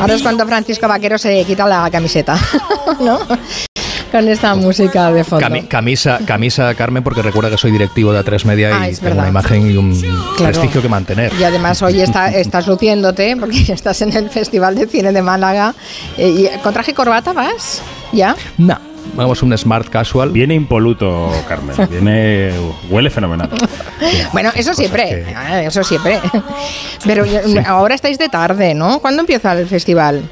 Ahora 0.00 0.14
es 0.14 0.22
cuando 0.22 0.46
Francisco 0.46 0.86
Vaquero 0.86 1.18
se 1.18 1.44
quita 1.44 1.66
la 1.66 1.90
camiseta, 1.90 2.38
¿no? 3.00 3.18
Con 4.10 4.26
esta 4.26 4.54
música 4.54 5.12
de 5.12 5.22
fondo. 5.22 5.46
camisa, 5.68 6.18
camisa, 6.24 6.74
Carmen, 6.74 7.02
porque 7.02 7.20
recuerda 7.20 7.50
que 7.50 7.58
soy 7.58 7.72
directivo 7.72 8.12
de 8.12 8.24
A3 8.24 8.44
Media 8.44 8.70
y 8.70 8.94
ah, 8.94 8.98
tengo 8.98 9.18
una 9.18 9.28
imagen 9.28 9.70
y 9.70 9.76
un 9.76 9.92
prestigio 10.38 10.80
que 10.80 10.88
mantener. 10.88 11.32
Y 11.38 11.44
además 11.44 11.82
hoy 11.82 12.00
está, 12.00 12.28
estás 12.34 12.66
luciéndote 12.66 13.36
porque 13.36 13.72
estás 13.72 14.00
en 14.00 14.16
el 14.16 14.30
Festival 14.30 14.76
de 14.76 14.86
Cine 14.86 15.12
de 15.12 15.20
Málaga. 15.20 15.74
Eh, 16.16 16.58
¿Con 16.62 16.72
traje 16.72 16.92
y 16.92 16.94
corbata 16.94 17.34
vas? 17.34 17.82
¿Ya? 18.12 18.34
No 18.56 18.87
vamos, 19.14 19.42
un 19.42 19.56
smart 19.56 19.88
casual. 19.88 20.30
Viene 20.30 20.54
impoluto, 20.54 21.30
Carmen. 21.48 21.76
Viene. 21.90 22.52
huele 22.90 23.10
fenomenal. 23.10 23.50
bueno, 24.32 24.50
eso 24.54 24.74
siempre. 24.74 25.26
Ah, 25.34 25.62
eso 25.62 25.82
siempre. 25.84 26.20
Pero 27.04 27.24
ahora 27.66 27.94
estáis 27.94 28.18
de 28.18 28.28
tarde, 28.28 28.74
¿no? 28.74 29.00
¿Cuándo 29.00 29.20
empieza 29.20 29.52
el 29.52 29.66
festival? 29.66 30.28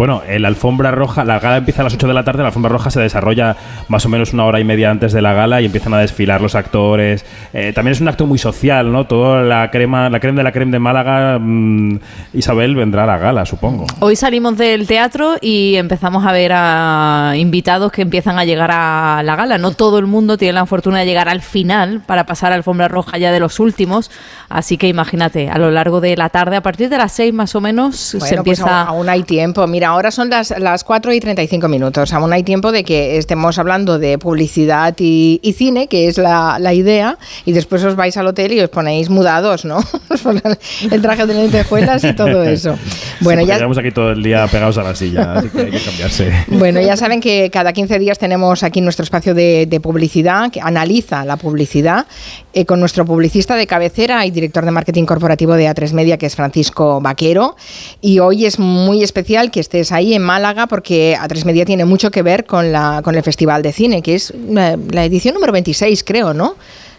Bueno, 0.00 0.22
la 0.26 0.48
alfombra 0.48 0.90
roja, 0.92 1.26
la 1.26 1.40
gala 1.40 1.58
empieza 1.58 1.82
a 1.82 1.84
las 1.84 1.92
8 1.92 2.06
de 2.06 2.14
la 2.14 2.24
tarde, 2.24 2.38
la 2.38 2.46
alfombra 2.46 2.70
roja 2.70 2.90
se 2.90 2.98
desarrolla 3.00 3.54
más 3.88 4.06
o 4.06 4.08
menos 4.08 4.32
una 4.32 4.46
hora 4.46 4.58
y 4.58 4.64
media 4.64 4.90
antes 4.90 5.12
de 5.12 5.20
la 5.20 5.34
gala 5.34 5.60
y 5.60 5.66
empiezan 5.66 5.92
a 5.92 5.98
desfilar 5.98 6.40
los 6.40 6.54
actores. 6.54 7.26
Eh, 7.52 7.74
también 7.74 7.92
es 7.92 8.00
un 8.00 8.08
acto 8.08 8.24
muy 8.24 8.38
social, 8.38 8.90
¿no? 8.90 9.04
Toda 9.04 9.42
la 9.42 9.70
crema, 9.70 10.08
la 10.08 10.18
crema 10.18 10.38
de 10.38 10.44
la 10.44 10.52
crema 10.52 10.72
de 10.72 10.78
Málaga, 10.78 11.38
mm, 11.38 11.98
Isabel 12.32 12.76
vendrá 12.76 13.04
a 13.04 13.06
la 13.08 13.18
gala, 13.18 13.44
supongo. 13.44 13.84
Hoy 13.98 14.16
salimos 14.16 14.56
del 14.56 14.86
teatro 14.86 15.34
y 15.38 15.74
empezamos 15.76 16.24
a 16.24 16.32
ver 16.32 16.52
a 16.54 17.34
invitados 17.36 17.92
que 17.92 18.00
empiezan 18.00 18.38
a 18.38 18.46
llegar 18.46 18.70
a 18.72 19.20
la 19.22 19.36
gala. 19.36 19.58
No 19.58 19.72
todo 19.72 19.98
el 19.98 20.06
mundo 20.06 20.38
tiene 20.38 20.54
la 20.54 20.64
fortuna 20.64 21.00
de 21.00 21.04
llegar 21.04 21.28
al 21.28 21.42
final 21.42 22.00
para 22.06 22.24
pasar 22.24 22.52
a 22.52 22.54
alfombra 22.54 22.88
roja 22.88 23.18
ya 23.18 23.32
de 23.32 23.40
los 23.40 23.60
últimos. 23.60 24.10
Así 24.48 24.78
que 24.78 24.88
imagínate, 24.88 25.50
a 25.50 25.58
lo 25.58 25.70
largo 25.70 26.00
de 26.00 26.16
la 26.16 26.30
tarde, 26.30 26.56
a 26.56 26.62
partir 26.62 26.88
de 26.88 26.96
las 26.96 27.12
6 27.12 27.34
más 27.34 27.54
o 27.54 27.60
menos, 27.60 27.96
se 27.96 28.18
pues 28.18 28.32
empieza... 28.32 28.84
aún, 28.84 29.06
hay 29.06 29.24
tiempo. 29.24 29.66
Mira, 29.66 29.89
ahora 29.90 30.10
son 30.10 30.30
las, 30.30 30.54
las 30.58 30.84
4 30.84 31.12
y 31.12 31.20
35 31.20 31.68
minutos. 31.68 32.12
Aún 32.12 32.32
hay 32.32 32.42
tiempo 32.42 32.72
de 32.72 32.84
que 32.84 33.18
estemos 33.18 33.58
hablando 33.58 33.98
de 33.98 34.18
publicidad 34.18 34.94
y, 34.98 35.40
cine, 35.56 35.88
que 35.88 36.06
es 36.06 36.16
la, 36.16 36.58
la, 36.58 36.72
idea, 36.72 37.18
y 37.44 37.52
después 37.52 37.82
os 37.84 37.96
vais 37.96 38.16
al 38.16 38.26
hotel 38.26 38.52
y 38.52 38.60
os 38.60 38.70
ponéis 38.70 39.10
mudados, 39.10 39.64
¿no? 39.64 39.80
el 40.90 41.02
traje 41.02 41.26
de 41.26 41.34
lentejuelas 41.34 42.04
y 42.04 42.12
todo 42.14 42.44
eso. 42.44 42.78
Bueno, 43.20 43.42
ya 43.42 43.54
estamos 43.54 43.76
aquí 43.78 43.90
todo 43.90 44.12
el 44.12 44.22
día 44.22 44.46
pegados 44.46 44.78
a 44.78 44.82
la 44.82 44.94
silla, 44.94 45.34
así 45.34 45.48
que 45.48 45.60
hay 45.60 45.70
que 45.70 45.80
cambiarse. 45.80 46.32
Bueno, 46.48 46.80
ya 46.80 46.96
saben 46.96 47.20
que 47.20 47.50
cada 47.50 47.72
15 47.72 47.98
días 47.98 48.18
tenemos 48.18 48.62
aquí 48.62 48.80
nuestro 48.80 49.02
espacio 49.02 49.34
de, 49.34 49.66
de 49.66 49.80
publicidad 49.80 50.50
que 50.50 50.60
analiza 50.60 51.24
la 51.24 51.36
publicidad 51.36 52.06
eh, 52.52 52.64
con 52.64 52.80
nuestro 52.80 53.04
publicista 53.04 53.54
de 53.56 53.66
cabecera 53.66 54.26
y 54.26 54.30
director 54.30 54.64
de 54.64 54.70
marketing 54.70 55.04
corporativo 55.04 55.54
de 55.54 55.68
A3 55.68 55.92
Media, 55.92 56.18
que 56.18 56.26
es 56.26 56.34
Francisco 56.34 57.00
Vaquero. 57.00 57.56
Y 58.00 58.18
hoy 58.18 58.44
es 58.44 58.58
muy 58.58 59.02
especial 59.02 59.50
que 59.50 59.60
estés 59.70 59.92
ahí 59.92 60.14
en 60.14 60.22
Málaga 60.22 60.66
porque 60.66 61.16
A3 61.16 61.44
Media 61.44 61.64
tiene 61.64 61.84
mucho 61.84 62.10
que 62.10 62.22
ver 62.22 62.44
con, 62.44 62.72
la, 62.72 63.02
con 63.04 63.14
el 63.14 63.22
Festival 63.22 63.62
de 63.62 63.72
Cine, 63.72 64.02
que 64.02 64.16
es 64.16 64.34
la, 64.48 65.04
edición 65.04 65.34
número 65.34 65.52
26, 65.52 66.02
creo, 66.02 66.34
¿no? 66.34 66.56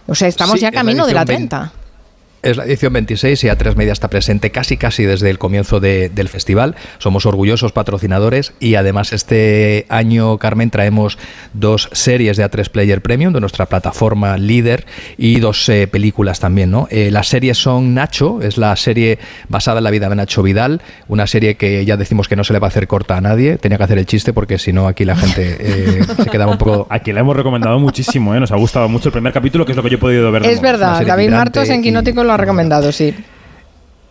O 0.07 0.15
sea, 0.15 0.29
estamos 0.29 0.59
ya 0.61 0.71
camino 0.71 1.05
de 1.05 1.13
la 1.13 1.25
30. 1.25 1.73
Es 2.43 2.57
la 2.57 2.65
edición 2.65 2.91
26 2.91 3.43
y 3.43 3.47
A3 3.49 3.75
Media 3.75 3.93
está 3.93 4.09
presente 4.09 4.49
casi 4.49 4.75
casi 4.75 5.03
desde 5.03 5.29
el 5.29 5.37
comienzo 5.37 5.79
del 5.79 6.27
festival. 6.27 6.75
Somos 6.97 7.27
orgullosos 7.27 7.71
patrocinadores 7.71 8.53
y 8.59 8.73
además 8.73 9.13
este 9.13 9.85
año, 9.89 10.39
Carmen, 10.39 10.71
traemos 10.71 11.19
dos 11.53 11.87
series 11.91 12.37
de 12.37 12.49
A3 12.49 12.69
Player 12.69 13.01
Premium 13.01 13.31
de 13.31 13.41
nuestra 13.41 13.67
plataforma 13.67 14.39
líder 14.39 14.87
y 15.17 15.39
dos 15.39 15.69
eh, 15.69 15.87
películas 15.87 16.39
también. 16.39 16.71
¿no? 16.71 16.87
Eh, 16.89 17.11
las 17.11 17.27
series 17.27 17.59
son 17.59 17.93
Nacho, 17.93 18.41
es 18.41 18.57
la 18.57 18.75
serie 18.75 19.19
basada 19.47 19.77
en 19.77 19.83
la 19.83 19.91
vida 19.91 20.09
de 20.09 20.15
Nacho 20.15 20.41
Vidal, 20.41 20.81
una 21.07 21.27
serie 21.27 21.57
que 21.57 21.85
ya 21.85 21.95
decimos 21.95 22.27
que 22.27 22.35
no 22.35 22.43
se 22.43 22.53
le 22.53 22.59
va 22.59 22.67
a 22.67 22.69
hacer 22.69 22.87
corta 22.87 23.17
a 23.17 23.21
nadie. 23.21 23.57
Tenía 23.57 23.77
que 23.77 23.83
hacer 23.83 23.99
el 23.99 24.07
chiste 24.07 24.33
porque 24.33 24.57
si 24.57 24.73
no 24.73 24.87
aquí 24.87 25.05
la 25.05 25.15
gente 25.15 25.57
eh, 25.59 26.01
se 26.17 26.29
quedaba 26.31 26.53
un 26.53 26.57
poco... 26.57 26.87
Aquí 26.89 27.13
la 27.13 27.19
hemos 27.19 27.35
recomendado 27.35 27.77
muchísimo, 27.79 28.33
nos 28.33 28.51
ha 28.51 28.55
gustado 28.57 28.89
mucho 28.89 29.09
el 29.09 29.13
primer 29.13 29.31
capítulo, 29.31 29.63
que 29.63 29.73
es 29.73 29.75
lo 29.75 29.83
que 29.83 29.91
yo 29.91 29.97
he 29.97 29.99
podido 29.99 30.31
ver. 30.31 30.43
Es 30.45 30.59
verdad, 30.59 31.05
David 31.05 31.29
Martos 31.29 31.69
en 31.69 31.83
Quinótico 31.83 32.23
lo 32.23 32.30
ha 32.33 32.37
recomendado, 32.37 32.91
sí. 32.91 33.15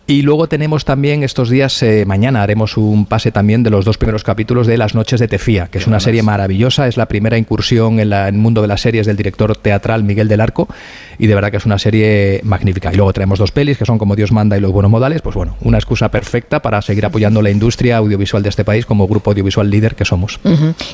Y 0.07 0.23
luego 0.23 0.47
tenemos 0.47 0.83
también 0.83 1.23
estos 1.23 1.49
días, 1.49 1.81
eh, 1.83 2.05
mañana 2.05 2.43
haremos 2.43 2.75
un 2.75 3.05
pase 3.05 3.31
también 3.31 3.63
de 3.63 3.69
los 3.69 3.85
dos 3.85 3.97
primeros 3.97 4.23
capítulos 4.23 4.67
de 4.67 4.77
Las 4.77 4.93
Noches 4.93 5.19
de 5.19 5.27
Tefía, 5.27 5.67
que 5.67 5.77
es 5.77 5.87
una 5.87 5.99
serie 5.99 6.21
maravillosa, 6.21 6.87
es 6.87 6.97
la 6.97 7.05
primera 7.05 7.37
incursión 7.37 7.99
en, 7.99 8.11
el 8.11 8.33
mundo 8.33 8.61
de 8.61 8.67
las 8.67 8.81
series 8.81 9.05
del 9.05 9.15
director 9.15 9.55
teatral 9.55 10.03
Miguel 10.03 10.27
del 10.27 10.41
Arco, 10.41 10.67
y 11.17 11.27
de 11.27 11.35
verdad 11.35 11.51
que 11.51 11.57
es 11.57 11.65
una 11.65 11.77
serie 11.77 12.41
magnífica. 12.43 12.91
Y 12.91 12.97
luego 12.97 13.13
traemos 13.13 13.39
dos 13.39 13.51
pelis 13.51 13.77
que 13.77 13.85
son 13.85 13.97
como 13.97 14.15
Dios 14.15 14.31
manda 14.31 14.57
y 14.57 14.59
los 14.59 14.71
buenos 14.71 14.91
modales, 14.91 15.21
pues 15.21 15.35
bueno, 15.35 15.55
una 15.61 15.77
excusa 15.77 16.09
perfecta 16.09 16.61
para 16.61 16.81
seguir 16.81 17.05
apoyando 17.05 17.41
la 17.41 17.51
industria 17.51 17.97
audiovisual 17.97 18.43
de 18.43 18.49
este 18.49 18.65
país 18.65 18.85
como 18.85 19.07
grupo 19.07 19.31
audiovisual 19.31 19.69
líder 19.69 19.95
que 19.95 20.03
somos. 20.03 20.39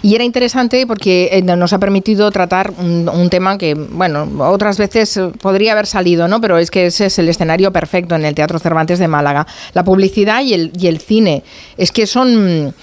Y 0.04 0.16
era 0.16 0.26
interesante 0.26 0.86
porque 0.86 1.30
eh, 1.32 1.42
nos 1.42 1.74
ha 1.74 1.80
permitido 1.80 2.30
tratar 2.30 2.72
un, 2.78 3.10
un, 3.10 3.30
tema 3.30 3.58
que, 3.58 3.74
bueno, 3.74 4.28
otras 4.40 4.78
veces 4.78 5.20
podría 5.42 5.72
haber 5.72 5.88
salido, 5.88 6.28
¿no? 6.28 6.40
Pero 6.42 6.58
es 6.58 6.70
que 6.70 6.88
ese 6.88 7.08
es 7.08 7.18
el 7.20 7.30
escenario 7.30 7.72
perfecto 7.72 8.16
en 8.16 8.26
el 8.26 8.36
Teatro 8.36 8.60
Cervantes 8.60 8.97
de 9.00 9.08
Málaga. 9.08 9.48
La 9.74 9.84
publicidad 9.84 10.42
y 10.42 10.54
el, 10.54 10.72
y 10.78 10.88
el 10.88 11.00
cine. 11.00 11.44
Es 11.78 11.92
que 11.92 12.08
son 12.08 12.74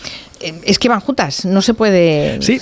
es 0.65 0.79
que 0.79 0.89
van 0.89 1.01
juntas, 1.01 1.45
no 1.45 1.63
se 1.63 1.75
puede. 1.75 2.41
Sí, 2.43 2.59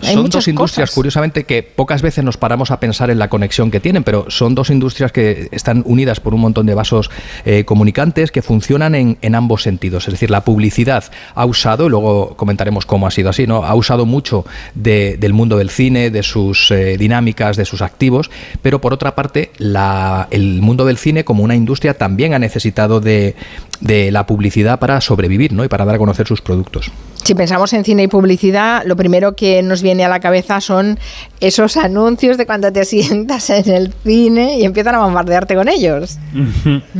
son 0.00 0.30
dos 0.30 0.48
industrias, 0.48 0.90
curiosamente, 0.90 1.44
que 1.44 1.62
pocas 1.62 2.02
veces 2.02 2.24
nos 2.24 2.36
paramos 2.36 2.70
a 2.70 2.80
pensar 2.80 3.10
en 3.10 3.18
la 3.18 3.28
conexión 3.28 3.70
que 3.70 3.80
tienen, 3.80 4.04
pero 4.04 4.30
son 4.30 4.54
dos 4.54 4.70
industrias 4.70 5.12
que 5.12 5.48
están 5.52 5.82
unidas 5.86 6.20
por 6.20 6.34
un 6.34 6.40
montón 6.40 6.66
de 6.66 6.74
vasos 6.74 7.10
eh, 7.44 7.64
comunicantes 7.64 8.30
que 8.30 8.42
funcionan 8.42 8.94
en, 8.94 9.18
en, 9.22 9.34
ambos 9.34 9.62
sentidos. 9.62 10.06
Es 10.06 10.14
decir, 10.14 10.30
la 10.30 10.44
publicidad 10.44 11.04
ha 11.34 11.46
usado, 11.46 11.86
y 11.86 11.90
luego 11.90 12.36
comentaremos 12.36 12.86
cómo 12.86 13.06
ha 13.06 13.10
sido 13.10 13.30
así, 13.30 13.46
¿no? 13.46 13.64
Ha 13.64 13.74
usado 13.74 14.06
mucho 14.06 14.44
del 14.74 15.32
mundo 15.32 15.56
del 15.56 15.70
cine, 15.70 16.10
de 16.10 16.22
sus 16.22 16.70
eh, 16.70 16.96
dinámicas, 16.98 17.56
de 17.56 17.64
sus 17.64 17.82
activos, 17.82 18.30
pero 18.62 18.80
por 18.80 18.92
otra 18.92 19.14
parte, 19.14 19.50
la, 19.58 20.28
el 20.30 20.60
mundo 20.62 20.84
del 20.84 20.98
cine, 20.98 21.24
como 21.24 21.42
una 21.42 21.54
industria, 21.54 21.94
también 21.94 22.34
ha 22.34 22.38
necesitado 22.38 23.00
de, 23.00 23.34
de 23.80 24.10
la 24.10 24.26
publicidad 24.26 24.78
para 24.78 25.00
sobrevivir 25.00 25.52
¿no? 25.52 25.64
y 25.64 25.68
para 25.68 25.84
dar 25.84 25.96
a 25.96 25.98
conocer 25.98 26.26
sus 26.26 26.40
productos. 26.40 26.90
Si 27.24 27.34
pensamos 27.34 27.72
en 27.72 27.84
cine 27.84 28.02
y 28.02 28.08
publicidad, 28.08 28.82
lo 28.84 28.96
primero 28.96 29.34
que 29.34 29.62
nos 29.62 29.80
viene 29.80 30.04
a 30.04 30.10
la 30.10 30.20
cabeza 30.20 30.60
son 30.60 30.98
esos 31.40 31.78
anuncios 31.78 32.36
de 32.36 32.44
cuando 32.44 32.70
te 32.70 32.84
sientas 32.84 33.48
en 33.48 33.70
el 33.70 33.94
cine 34.04 34.58
y 34.58 34.64
empiezan 34.64 34.94
a 34.96 34.98
bombardearte 34.98 35.54
con 35.54 35.68
ellos. 35.68 36.18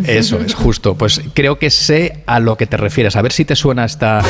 Eso 0.06 0.40
es 0.40 0.54
justo. 0.54 0.94
Pues 0.94 1.20
creo 1.34 1.58
que 1.58 1.68
sé 1.68 2.22
a 2.24 2.40
lo 2.40 2.56
que 2.56 2.66
te 2.66 2.78
refieres. 2.78 3.16
A 3.16 3.22
ver 3.22 3.32
si 3.32 3.44
te 3.44 3.54
suena 3.54 3.84
esta... 3.84 4.22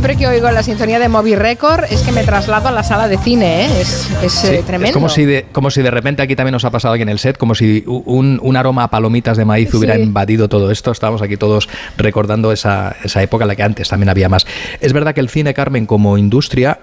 Siempre 0.00 0.16
que 0.16 0.26
oigo 0.26 0.50
la 0.50 0.62
sintonía 0.62 0.98
de 0.98 1.10
Movie 1.10 1.36
Record 1.36 1.84
es 1.90 2.00
que 2.00 2.10
me 2.10 2.24
traslado 2.24 2.68
a 2.68 2.70
la 2.70 2.82
sala 2.82 3.06
de 3.06 3.18
cine, 3.18 3.66
¿eh? 3.66 3.82
es, 3.82 4.44
eh, 4.44 4.62
tremendo. 4.66 4.86
Es 4.86 4.92
como 4.94 5.10
si, 5.10 5.26
de, 5.26 5.44
como 5.52 5.70
si 5.70 5.82
de 5.82 5.90
repente 5.90 6.22
aquí 6.22 6.34
también 6.34 6.52
nos 6.52 6.64
ha 6.64 6.70
pasado 6.70 6.94
aquí 6.94 7.02
en 7.02 7.10
el 7.10 7.18
set, 7.18 7.36
como 7.36 7.54
si 7.54 7.84
un, 7.86 8.56
aroma 8.56 8.84
a 8.84 8.88
palomitas 8.88 9.36
de 9.36 9.44
maíz 9.44 9.74
hubiera 9.74 9.98
invadido 9.98 10.48
todo 10.48 10.70
esto. 10.70 10.90
Estábamos 10.90 11.20
aquí 11.20 11.36
todos 11.36 11.68
recordando 11.98 12.50
esa, 12.50 12.96
época 13.16 13.44
en 13.44 13.48
la 13.48 13.56
que 13.56 13.62
antes 13.62 13.90
también 13.90 14.08
había 14.08 14.30
más. 14.30 14.46
Es 14.80 14.94
verdad 14.94 15.14
que 15.14 15.20
el 15.20 15.28
cine, 15.28 15.52
Carmen, 15.52 15.84
como 15.84 16.16
industria, 16.16 16.80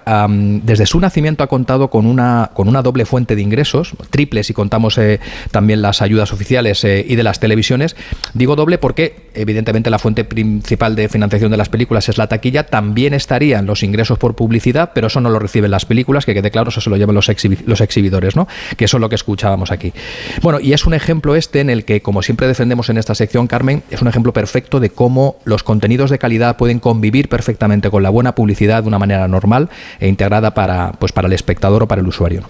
desde 0.62 0.86
su 0.86 1.00
nacimiento 1.00 1.42
ha 1.42 1.48
contado 1.48 1.90
con 1.90 2.06
una, 2.06 2.52
con 2.54 2.68
una 2.68 2.82
doble 2.82 3.04
fuente 3.04 3.34
de 3.34 3.42
ingresos, 3.42 3.94
triple 4.10 4.44
si 4.44 4.54
contamos 4.54 4.96
eh, 4.96 5.18
también 5.50 5.82
las 5.82 6.02
ayudas 6.02 6.32
oficiales 6.32 6.84
y 6.84 7.16
de 7.16 7.22
las 7.24 7.40
televisiones. 7.40 7.96
Digo 8.32 8.54
doble 8.54 8.78
porque, 8.78 9.28
evidentemente, 9.34 9.90
la 9.90 9.98
fuente 9.98 10.22
principal 10.22 10.94
de 10.94 11.08
financiación 11.08 11.50
de 11.50 11.56
las 11.56 11.68
películas 11.68 12.08
es 12.08 12.16
la 12.16 12.28
taquilla, 12.28 12.62
también 12.62 13.07
estarían 13.14 13.66
los 13.66 13.82
ingresos 13.82 14.18
por 14.18 14.34
publicidad, 14.34 14.90
pero 14.94 15.06
eso 15.08 15.20
no 15.20 15.30
lo 15.30 15.38
reciben 15.38 15.70
las 15.70 15.84
películas, 15.84 16.24
que 16.24 16.34
quede 16.34 16.50
claro, 16.50 16.70
eso 16.70 16.80
se 16.80 16.90
lo 16.90 16.96
llevan 16.96 17.14
los, 17.14 17.28
exhibidores, 17.28 18.36
¿no? 18.36 18.48
Que 18.76 18.84
eso 18.84 18.96
es 18.96 19.00
lo 19.00 19.08
que 19.08 19.14
escuchábamos 19.14 19.70
aquí. 19.70 19.92
Bueno, 20.42 20.60
y 20.60 20.72
es 20.72 20.86
un 20.86 20.94
ejemplo 20.94 21.34
este 21.34 21.60
en 21.60 21.70
el 21.70 21.84
que, 21.84 22.02
como 22.02 22.22
siempre 22.22 22.46
defendemos 22.46 22.88
en 22.90 22.98
esta 22.98 23.14
sección, 23.14 23.46
Carmen, 23.46 23.82
es 23.90 24.02
un 24.02 24.08
ejemplo 24.08 24.32
perfecto 24.32 24.80
de 24.80 24.90
cómo 24.90 25.36
los 25.44 25.62
contenidos 25.62 26.10
de 26.10 26.18
calidad 26.18 26.56
pueden 26.56 26.78
convivir 26.80 27.28
perfectamente 27.28 27.90
con 27.90 28.02
la 28.02 28.10
buena 28.10 28.34
publicidad 28.34 28.82
de 28.82 28.88
una 28.88 28.98
manera 28.98 29.28
normal 29.28 29.68
e 30.00 30.08
integrada 30.08 30.54
para, 30.54 30.92
pues, 30.92 31.12
para 31.12 31.28
el 31.28 31.32
espectador 31.32 31.82
o 31.82 31.88
para 31.88 32.00
el 32.00 32.08
usuario. 32.08 32.42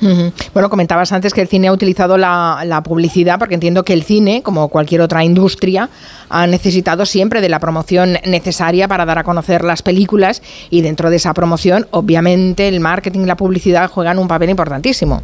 Bueno, 0.54 0.70
comentabas 0.70 1.12
antes 1.12 1.34
que 1.34 1.40
el 1.40 1.48
cine 1.48 1.68
ha 1.68 1.72
utilizado 1.72 2.16
la 2.18 2.82
publicidad, 2.84 3.38
porque 3.38 3.54
entiendo 3.54 3.84
que 3.84 3.92
el 3.92 4.02
cine, 4.02 4.42
como 4.42 4.68
cualquier 4.68 5.00
otra 5.00 5.24
industria, 5.24 5.90
ha 6.28 6.46
necesitado 6.46 7.06
siempre 7.06 7.40
de 7.40 7.48
la 7.48 7.60
promoción 7.60 8.18
necesaria 8.24 8.88
para 8.88 9.04
dar 9.04 9.18
a 9.18 9.24
conocer 9.24 9.64
las 9.64 9.82
películas 9.82 10.42
y 10.70 10.82
dentro 10.82 11.10
de 11.10 11.16
esa 11.16 11.34
promoción, 11.34 11.86
obviamente, 11.90 12.68
el 12.68 12.80
marketing 12.80 13.20
y 13.20 13.26
la 13.26 13.36
publicidad 13.36 13.90
juegan 13.90 14.18
un 14.18 14.28
papel 14.28 14.50
importantísimo. 14.50 15.22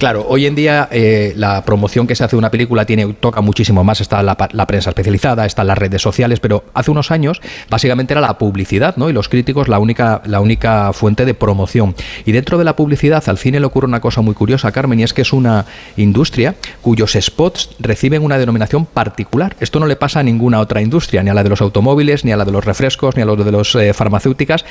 Claro, 0.00 0.24
hoy 0.26 0.46
en 0.46 0.54
día 0.54 0.88
eh, 0.90 1.34
la 1.36 1.62
promoción 1.62 2.06
que 2.06 2.14
se 2.14 2.24
hace 2.24 2.34
de 2.34 2.38
una 2.38 2.50
película 2.50 2.86
tiene, 2.86 3.12
toca 3.12 3.42
muchísimo 3.42 3.84
más. 3.84 4.00
Está 4.00 4.22
la, 4.22 4.34
prensa 4.66 4.88
especializada, 4.88 5.44
están 5.44 5.66
las 5.66 5.76
redes 5.76 6.00
sociales, 6.00 6.40
pero 6.40 6.64
hace 6.72 6.90
unos 6.90 7.10
años 7.10 7.42
básicamente 7.68 8.14
era 8.14 8.22
la 8.22 8.38
publicidad, 8.38 8.96
¿no? 8.96 9.10
Y 9.10 9.12
los 9.12 9.28
críticos 9.28 9.68
la 9.68 9.78
única, 9.78 10.22
la 10.24 10.40
única 10.40 10.94
fuente 10.94 11.26
de 11.26 11.34
promoción. 11.34 11.94
Y 12.24 12.32
dentro 12.32 12.56
de 12.56 12.64
la 12.64 12.76
publicidad 12.76 13.22
al 13.26 13.36
cine 13.36 13.60
le 13.60 13.66
ocurre 13.66 13.88
una 13.88 14.00
cosa 14.00 14.22
muy 14.22 14.32
curiosa, 14.32 14.72
Carmen, 14.72 15.00
y 15.00 15.02
es 15.02 15.12
que 15.12 15.20
es 15.20 15.34
una 15.34 15.66
industria 15.98 16.54
cuyos 16.80 17.12
spots 17.20 17.68
reciben 17.78 18.22
una 18.22 18.38
denominación 18.38 18.86
particular. 18.86 19.54
Esto 19.60 19.80
no 19.80 19.86
le 19.86 19.96
pasa 19.96 20.20
a 20.20 20.22
ninguna 20.22 20.60
otra 20.60 20.80
industria, 20.80 21.22
ni 21.22 21.28
a 21.28 21.34
la 21.34 21.42
de 21.42 21.50
los 21.50 21.60
automóviles, 21.60 22.24
ni 22.24 22.32
a 22.32 22.38
la 22.38 22.46
de 22.46 22.52
los 22.52 22.64
refrescos, 22.64 23.16
ni 23.16 23.22
a 23.22 23.26
la 23.26 23.36
de 23.36 23.52
los 23.52 23.74
eh, 23.74 23.92
farmacéuticas. 23.92 24.64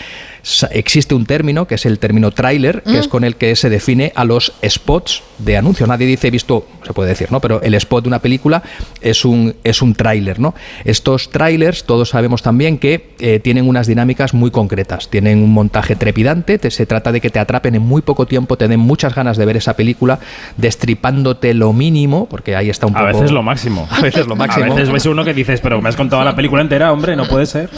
Existe 0.71 1.15
un 1.15 1.25
término 1.25 1.67
que 1.67 1.75
es 1.75 1.85
el 1.85 1.99
término 1.99 2.31
trailer, 2.31 2.81
que 2.83 2.97
es 2.97 3.07
mm. 3.07 3.09
con 3.09 3.23
el 3.23 3.35
que 3.35 3.55
se 3.55 3.69
define 3.69 4.11
a 4.15 4.25
los 4.25 4.53
spots 4.67 5.23
de 5.37 5.57
anuncios. 5.57 5.87
Nadie 5.87 6.07
dice 6.07 6.27
he 6.27 6.31
visto, 6.31 6.67
se 6.85 6.93
puede 6.93 7.09
decir, 7.09 7.31
¿no? 7.31 7.39
Pero 7.39 7.61
el 7.61 7.73
spot 7.75 8.03
de 8.03 8.07
una 8.09 8.19
película 8.19 8.63
es 9.01 9.25
un, 9.25 9.55
es 9.63 9.81
un 9.81 9.93
tráiler, 9.93 10.39
¿no? 10.39 10.53
Estos 10.85 11.29
trailers, 11.29 11.83
todos 11.83 12.09
sabemos 12.09 12.41
también 12.41 12.77
que 12.77 13.09
eh, 13.19 13.39
tienen 13.39 13.67
unas 13.67 13.87
dinámicas 13.87 14.33
muy 14.33 14.51
concretas. 14.51 15.09
Tienen 15.09 15.43
un 15.43 15.51
montaje 15.51 15.95
trepidante, 15.95 16.59
se 16.69 16.85
trata 16.85 17.11
de 17.11 17.21
que 17.21 17.29
te 17.29 17.39
atrapen 17.39 17.75
en 17.75 17.81
muy 17.81 18.01
poco 18.01 18.25
tiempo, 18.25 18.57
te 18.57 18.67
den 18.67 18.79
muchas 18.79 19.15
ganas 19.15 19.37
de 19.37 19.45
ver 19.45 19.57
esa 19.57 19.75
película, 19.75 20.19
destripándote 20.57 21.53
lo 21.53 21.73
mínimo, 21.73 22.27
porque 22.27 22.55
ahí 22.55 22.69
está 22.69 22.87
un 22.87 22.93
poco... 22.93 23.05
A 23.09 23.11
veces 23.11 23.31
lo 23.31 23.41
máximo. 23.41 23.87
A 23.89 24.01
veces 24.01 24.27
lo 24.27 24.35
máximo. 24.35 24.65
A 24.65 24.75
veces 24.75 24.91
ves 24.91 25.05
uno 25.05 25.23
que 25.23 25.33
dices, 25.33 25.61
pero 25.61 25.81
me 25.81 25.89
has 25.89 25.95
contado 25.95 26.23
la 26.23 26.35
película 26.35 26.61
entera, 26.61 26.91
hombre, 26.91 27.15
no 27.15 27.27
puede 27.27 27.45
ser. 27.45 27.69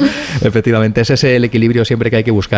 Efectivamente, 0.41 1.01
ese 1.01 1.13
es 1.13 1.23
el 1.23 1.45
equilibrio 1.45 1.85
siempre 1.85 2.09
que 2.09 2.17
hay 2.17 2.23
que 2.23 2.31
buscar, 2.31 2.50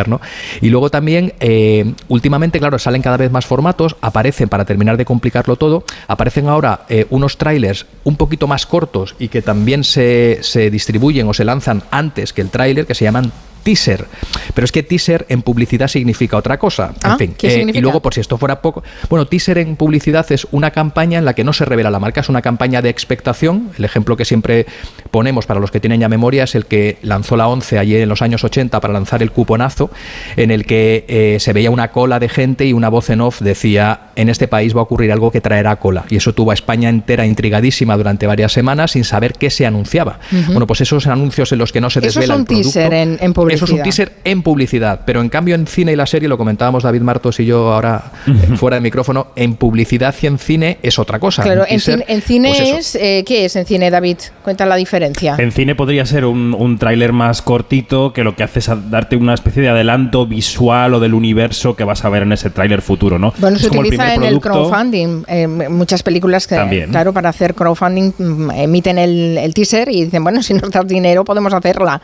Y 0.61 0.69
luego 0.69 0.89
también, 0.89 1.33
eh, 1.39 1.93
últimamente, 2.07 2.59
claro, 2.59 2.79
salen 2.79 3.01
cada 3.01 3.17
vez 3.17 3.31
más 3.31 3.45
formatos, 3.45 3.95
aparecen, 4.01 4.49
para 4.49 4.65
terminar 4.65 4.97
de 4.97 5.05
complicarlo 5.05 5.55
todo, 5.55 5.83
aparecen 6.07 6.47
ahora 6.47 6.85
eh, 6.89 7.05
unos 7.09 7.37
trailers 7.37 7.85
un 8.03 8.15
poquito 8.15 8.47
más 8.47 8.65
cortos 8.65 9.15
y 9.19 9.27
que 9.27 9.41
también 9.41 9.83
se, 9.83 10.39
se 10.41 10.69
distribuyen 10.69 11.27
o 11.27 11.33
se 11.33 11.45
lanzan 11.45 11.83
antes 11.91 12.33
que 12.33 12.41
el 12.41 12.49
tráiler, 12.49 12.85
que 12.85 12.95
se 12.95 13.05
llaman 13.05 13.31
teaser. 13.63 14.05
Pero 14.53 14.65
es 14.65 14.71
que 14.71 14.83
teaser 14.83 15.25
en 15.29 15.41
publicidad 15.41 15.87
significa 15.87 16.37
otra 16.37 16.59
cosa. 16.59 16.93
en 17.03 17.11
ah, 17.11 17.17
fin, 17.17 17.35
eh, 17.41 17.71
y 17.73 17.81
luego, 17.81 18.01
por 18.01 18.13
si 18.13 18.21
esto 18.21 18.37
fuera 18.37 18.61
poco. 18.61 18.83
Bueno, 19.09 19.25
teaser 19.25 19.57
en 19.57 19.75
publicidad 19.75 20.29
es 20.31 20.47
una 20.51 20.71
campaña 20.71 21.17
en 21.17 21.25
la 21.25 21.33
que 21.33 21.43
no 21.43 21.53
se 21.53 21.65
revela 21.65 21.89
la 21.89 21.99
marca, 21.99 22.21
es 22.21 22.29
una 22.29 22.41
campaña 22.41 22.81
de 22.81 22.89
expectación. 22.89 23.71
El 23.77 23.85
ejemplo 23.85 24.17
que 24.17 24.25
siempre 24.25 24.65
ponemos 25.11 25.45
para 25.45 25.59
los 25.59 25.71
que 25.71 25.79
tienen 25.79 26.01
ya 26.01 26.09
memoria 26.09 26.43
es 26.43 26.55
el 26.55 26.65
que 26.65 26.97
lanzó 27.01 27.37
la 27.37 27.47
11 27.47 27.79
ayer 27.79 28.01
en 28.01 28.09
los 28.09 28.21
años 28.21 28.43
80 28.43 28.79
para 28.79 28.93
lanzar 28.93 29.23
el 29.23 29.31
cuponazo, 29.31 29.89
en 30.35 30.51
el 30.51 30.65
que 30.65 31.05
eh, 31.07 31.37
se 31.39 31.53
veía 31.53 31.71
una 31.71 31.89
cola 31.89 32.19
de 32.19 32.29
gente 32.29 32.65
y 32.65 32.73
una 32.73 32.89
voz 32.89 33.09
en 33.09 33.21
off 33.21 33.41
decía: 33.41 34.11
En 34.15 34.29
este 34.29 34.47
país 34.47 34.75
va 34.75 34.81
a 34.81 34.83
ocurrir 34.83 35.11
algo 35.11 35.31
que 35.31 35.41
traerá 35.41 35.77
cola. 35.77 36.05
Y 36.09 36.17
eso 36.17 36.33
tuvo 36.33 36.51
a 36.51 36.53
España 36.53 36.89
entera 36.89 37.25
intrigadísima 37.25 37.97
durante 37.97 38.27
varias 38.27 38.51
semanas 38.51 38.91
sin 38.91 39.03
saber 39.03 39.33
qué 39.33 39.49
se 39.49 39.65
anunciaba. 39.65 40.19
Bueno, 40.47 40.67
pues 40.67 40.81
esos 40.81 41.07
anuncios 41.07 41.51
en 41.51 41.59
los 41.59 41.71
que 41.71 41.81
no 41.81 41.89
se 41.89 42.01
desvela 42.01 42.25
eso 42.25 42.33
es 42.33 42.39
un 42.39 42.45
teaser 42.45 42.93
en, 42.93 43.17
en 43.21 43.33
publicidad 43.33 43.52
eso 43.53 43.65
es 43.65 43.71
un 43.71 43.81
teaser 43.81 44.13
en 44.23 44.41
publicidad, 44.41 45.01
pero 45.05 45.21
en 45.21 45.29
cambio 45.29 45.55
en 45.55 45.67
cine 45.67 45.93
y 45.93 45.95
la 45.95 46.05
serie, 46.05 46.29
lo 46.29 46.37
comentábamos 46.37 46.83
David 46.83 47.01
Martos 47.01 47.39
y 47.39 47.45
yo 47.45 47.73
ahora 47.73 48.11
fuera 48.55 48.75
de 48.75 48.81
micrófono, 48.81 49.27
en 49.35 49.55
publicidad 49.55 50.13
y 50.21 50.27
en 50.27 50.37
cine 50.37 50.77
es 50.81 50.99
otra 50.99 51.19
cosa. 51.19 51.43
Claro, 51.43 51.65
en, 51.67 51.79
cine 51.79 52.49
pues 52.49 52.59
es, 52.59 52.95
eh, 52.95 53.23
¿qué 53.25 53.45
es 53.45 53.55
en 53.55 53.65
cine, 53.65 53.89
David? 53.89 54.17
Cuenta 54.43 54.65
la 54.65 54.75
diferencia. 54.75 55.35
En 55.37 55.51
cine 55.51 55.75
podría 55.75 56.05
ser 56.05 56.25
un, 56.25 56.55
un 56.57 56.77
tráiler 56.77 57.13
más 57.13 57.41
cortito 57.41 58.13
que 58.13 58.23
lo 58.23 58.35
que 58.35 58.43
hace 58.43 58.59
es 58.59 58.69
darte 58.89 59.15
una 59.15 59.33
especie 59.33 59.61
de 59.61 59.69
adelanto 59.69 60.25
visual 60.25 60.93
o 60.93 60.99
del 60.99 61.13
universo 61.13 61.75
que 61.75 61.83
vas 61.83 62.03
a 62.05 62.09
ver 62.09 62.23
en 62.23 62.31
ese 62.31 62.49
tráiler 62.49 62.81
futuro, 62.81 63.19
¿no? 63.19 63.33
Bueno, 63.37 63.57
se 63.57 63.67
utiliza 63.67 64.13
en 64.13 64.23
el 64.23 64.39
crowdfunding. 64.39 65.23
Eh, 65.27 65.47
muchas 65.47 66.03
películas 66.03 66.47
que, 66.47 66.87
claro, 66.89 67.13
para 67.13 67.29
hacer 67.29 67.53
crowdfunding 67.53 68.13
mm, 68.17 68.51
emiten 68.51 68.97
el, 68.97 69.53
teaser 69.53 69.89
y 69.89 70.05
dicen, 70.05 70.23
bueno, 70.23 70.41
si 70.41 70.53
nos 70.53 70.71
das 70.71 70.87
dinero 70.87 71.23
podemos 71.23 71.53
hacerla, 71.53 72.01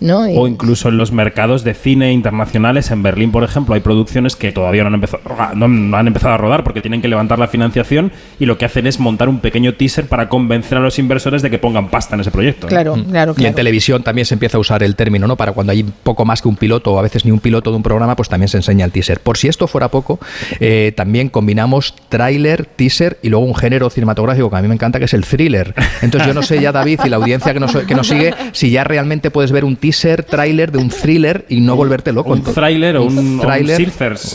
¿no? 0.00 0.20
O 0.20 0.46
incluso 0.46 0.87
en 0.88 0.96
los 0.96 1.12
mercados 1.12 1.64
de 1.64 1.74
cine 1.74 2.12
internacionales. 2.12 2.90
En 2.90 3.02
Berlín, 3.02 3.30
por 3.30 3.44
ejemplo, 3.44 3.74
hay 3.74 3.80
producciones 3.80 4.36
que 4.36 4.52
todavía 4.52 4.82
no 4.82 4.88
han 4.88 4.94
empezado, 4.94 5.22
no, 5.54 5.96
han 5.96 6.06
empezado 6.06 6.34
a 6.34 6.36
rodar 6.36 6.64
porque 6.64 6.80
tienen 6.80 7.02
que 7.02 7.08
levantar 7.08 7.38
la 7.38 7.48
financiación 7.48 8.12
y 8.38 8.46
lo 8.46 8.58
que 8.58 8.64
hacen 8.64 8.86
es 8.86 9.00
montar 9.00 9.28
un 9.28 9.40
pequeño 9.40 9.74
teaser 9.74 10.06
para 10.06 10.28
convencer 10.28 10.78
a 10.78 10.80
los 10.80 10.98
inversores 10.98 11.42
de 11.42 11.50
que 11.50 11.58
pongan 11.58 11.88
pasta 11.88 12.14
en 12.14 12.20
ese 12.20 12.30
proyecto. 12.30 12.66
Claro, 12.66 12.96
mm. 12.96 13.04
claro, 13.04 13.34
claro. 13.34 13.46
Y 13.46 13.46
en 13.46 13.54
televisión 13.54 14.02
también 14.02 14.26
se 14.26 14.34
empieza 14.34 14.56
a 14.56 14.60
usar 14.60 14.82
el 14.82 14.96
término, 14.96 15.26
¿no? 15.26 15.36
Para 15.36 15.52
cuando 15.52 15.72
hay 15.72 15.82
poco 15.82 16.24
más 16.24 16.42
que 16.42 16.48
un 16.48 16.56
piloto 16.56 16.92
o 16.92 16.98
a 16.98 17.02
veces 17.02 17.24
ni 17.24 17.30
un 17.30 17.40
piloto 17.40 17.70
de 17.70 17.76
un 17.76 17.82
programa, 17.82 18.16
pues 18.16 18.28
también 18.28 18.48
se 18.48 18.56
enseña 18.56 18.84
el 18.84 18.92
teaser. 18.92 19.20
Por 19.20 19.36
si 19.36 19.48
esto 19.48 19.66
fuera 19.66 19.88
poco, 19.88 20.18
eh, 20.60 20.92
también 20.96 21.28
combinamos 21.28 21.94
tráiler, 22.08 22.66
teaser 22.66 23.18
y 23.22 23.28
luego 23.28 23.44
un 23.44 23.54
género 23.54 23.90
cinematográfico 23.90 24.50
que 24.50 24.56
a 24.56 24.62
mí 24.62 24.68
me 24.68 24.74
encanta, 24.74 24.98
que 24.98 25.06
es 25.06 25.14
el 25.14 25.24
thriller. 25.24 25.74
Entonces 26.02 26.26
yo 26.26 26.34
no 26.34 26.42
sé 26.42 26.60
ya, 26.60 26.72
David, 26.72 27.00
y 27.04 27.08
la 27.08 27.16
audiencia 27.16 27.52
que 27.52 27.60
nos, 27.60 27.76
que 27.76 27.94
nos 27.94 28.08
sigue, 28.08 28.34
si 28.52 28.70
ya 28.70 28.84
realmente 28.84 29.30
puedes 29.30 29.52
ver 29.52 29.64
un 29.64 29.76
teaser, 29.76 30.24
tráiler 30.24 30.72
de 30.72 30.77
un 30.78 30.90
thriller 30.90 31.44
y 31.48 31.60
no 31.60 31.76
volverte 31.76 32.12
loco. 32.12 32.32
Un 32.32 32.42
tráiler 32.42 32.96
o 32.96 33.04
un, 33.04 33.40
tráiler, 33.40 33.90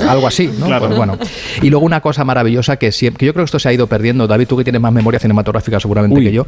algo 0.08 0.28
así, 0.28 0.50
¿no? 0.60 0.68
Pues 0.80 0.96
bueno. 0.96 1.18
Y 1.62 1.70
luego 1.70 1.86
una 1.86 2.02
cosa 2.02 2.24
maravillosa 2.24 2.78
que, 2.78 2.92
siempre, 2.92 3.20
que 3.20 3.26
yo 3.26 3.34
creo 3.34 3.44
que 3.44 3.48
esto 3.48 3.60
se 3.60 3.70
ha 3.70 3.74
ido 3.74 3.88
perdiendo, 3.88 4.28
David, 4.28 4.48
tú 4.48 4.58
que 4.58 4.64
tienes 4.64 4.82
más 4.82 4.94
memoria 4.94 5.20
cinematográfica 5.20 5.80
seguramente 5.80 6.22
que 6.22 6.32
yo, 6.32 6.46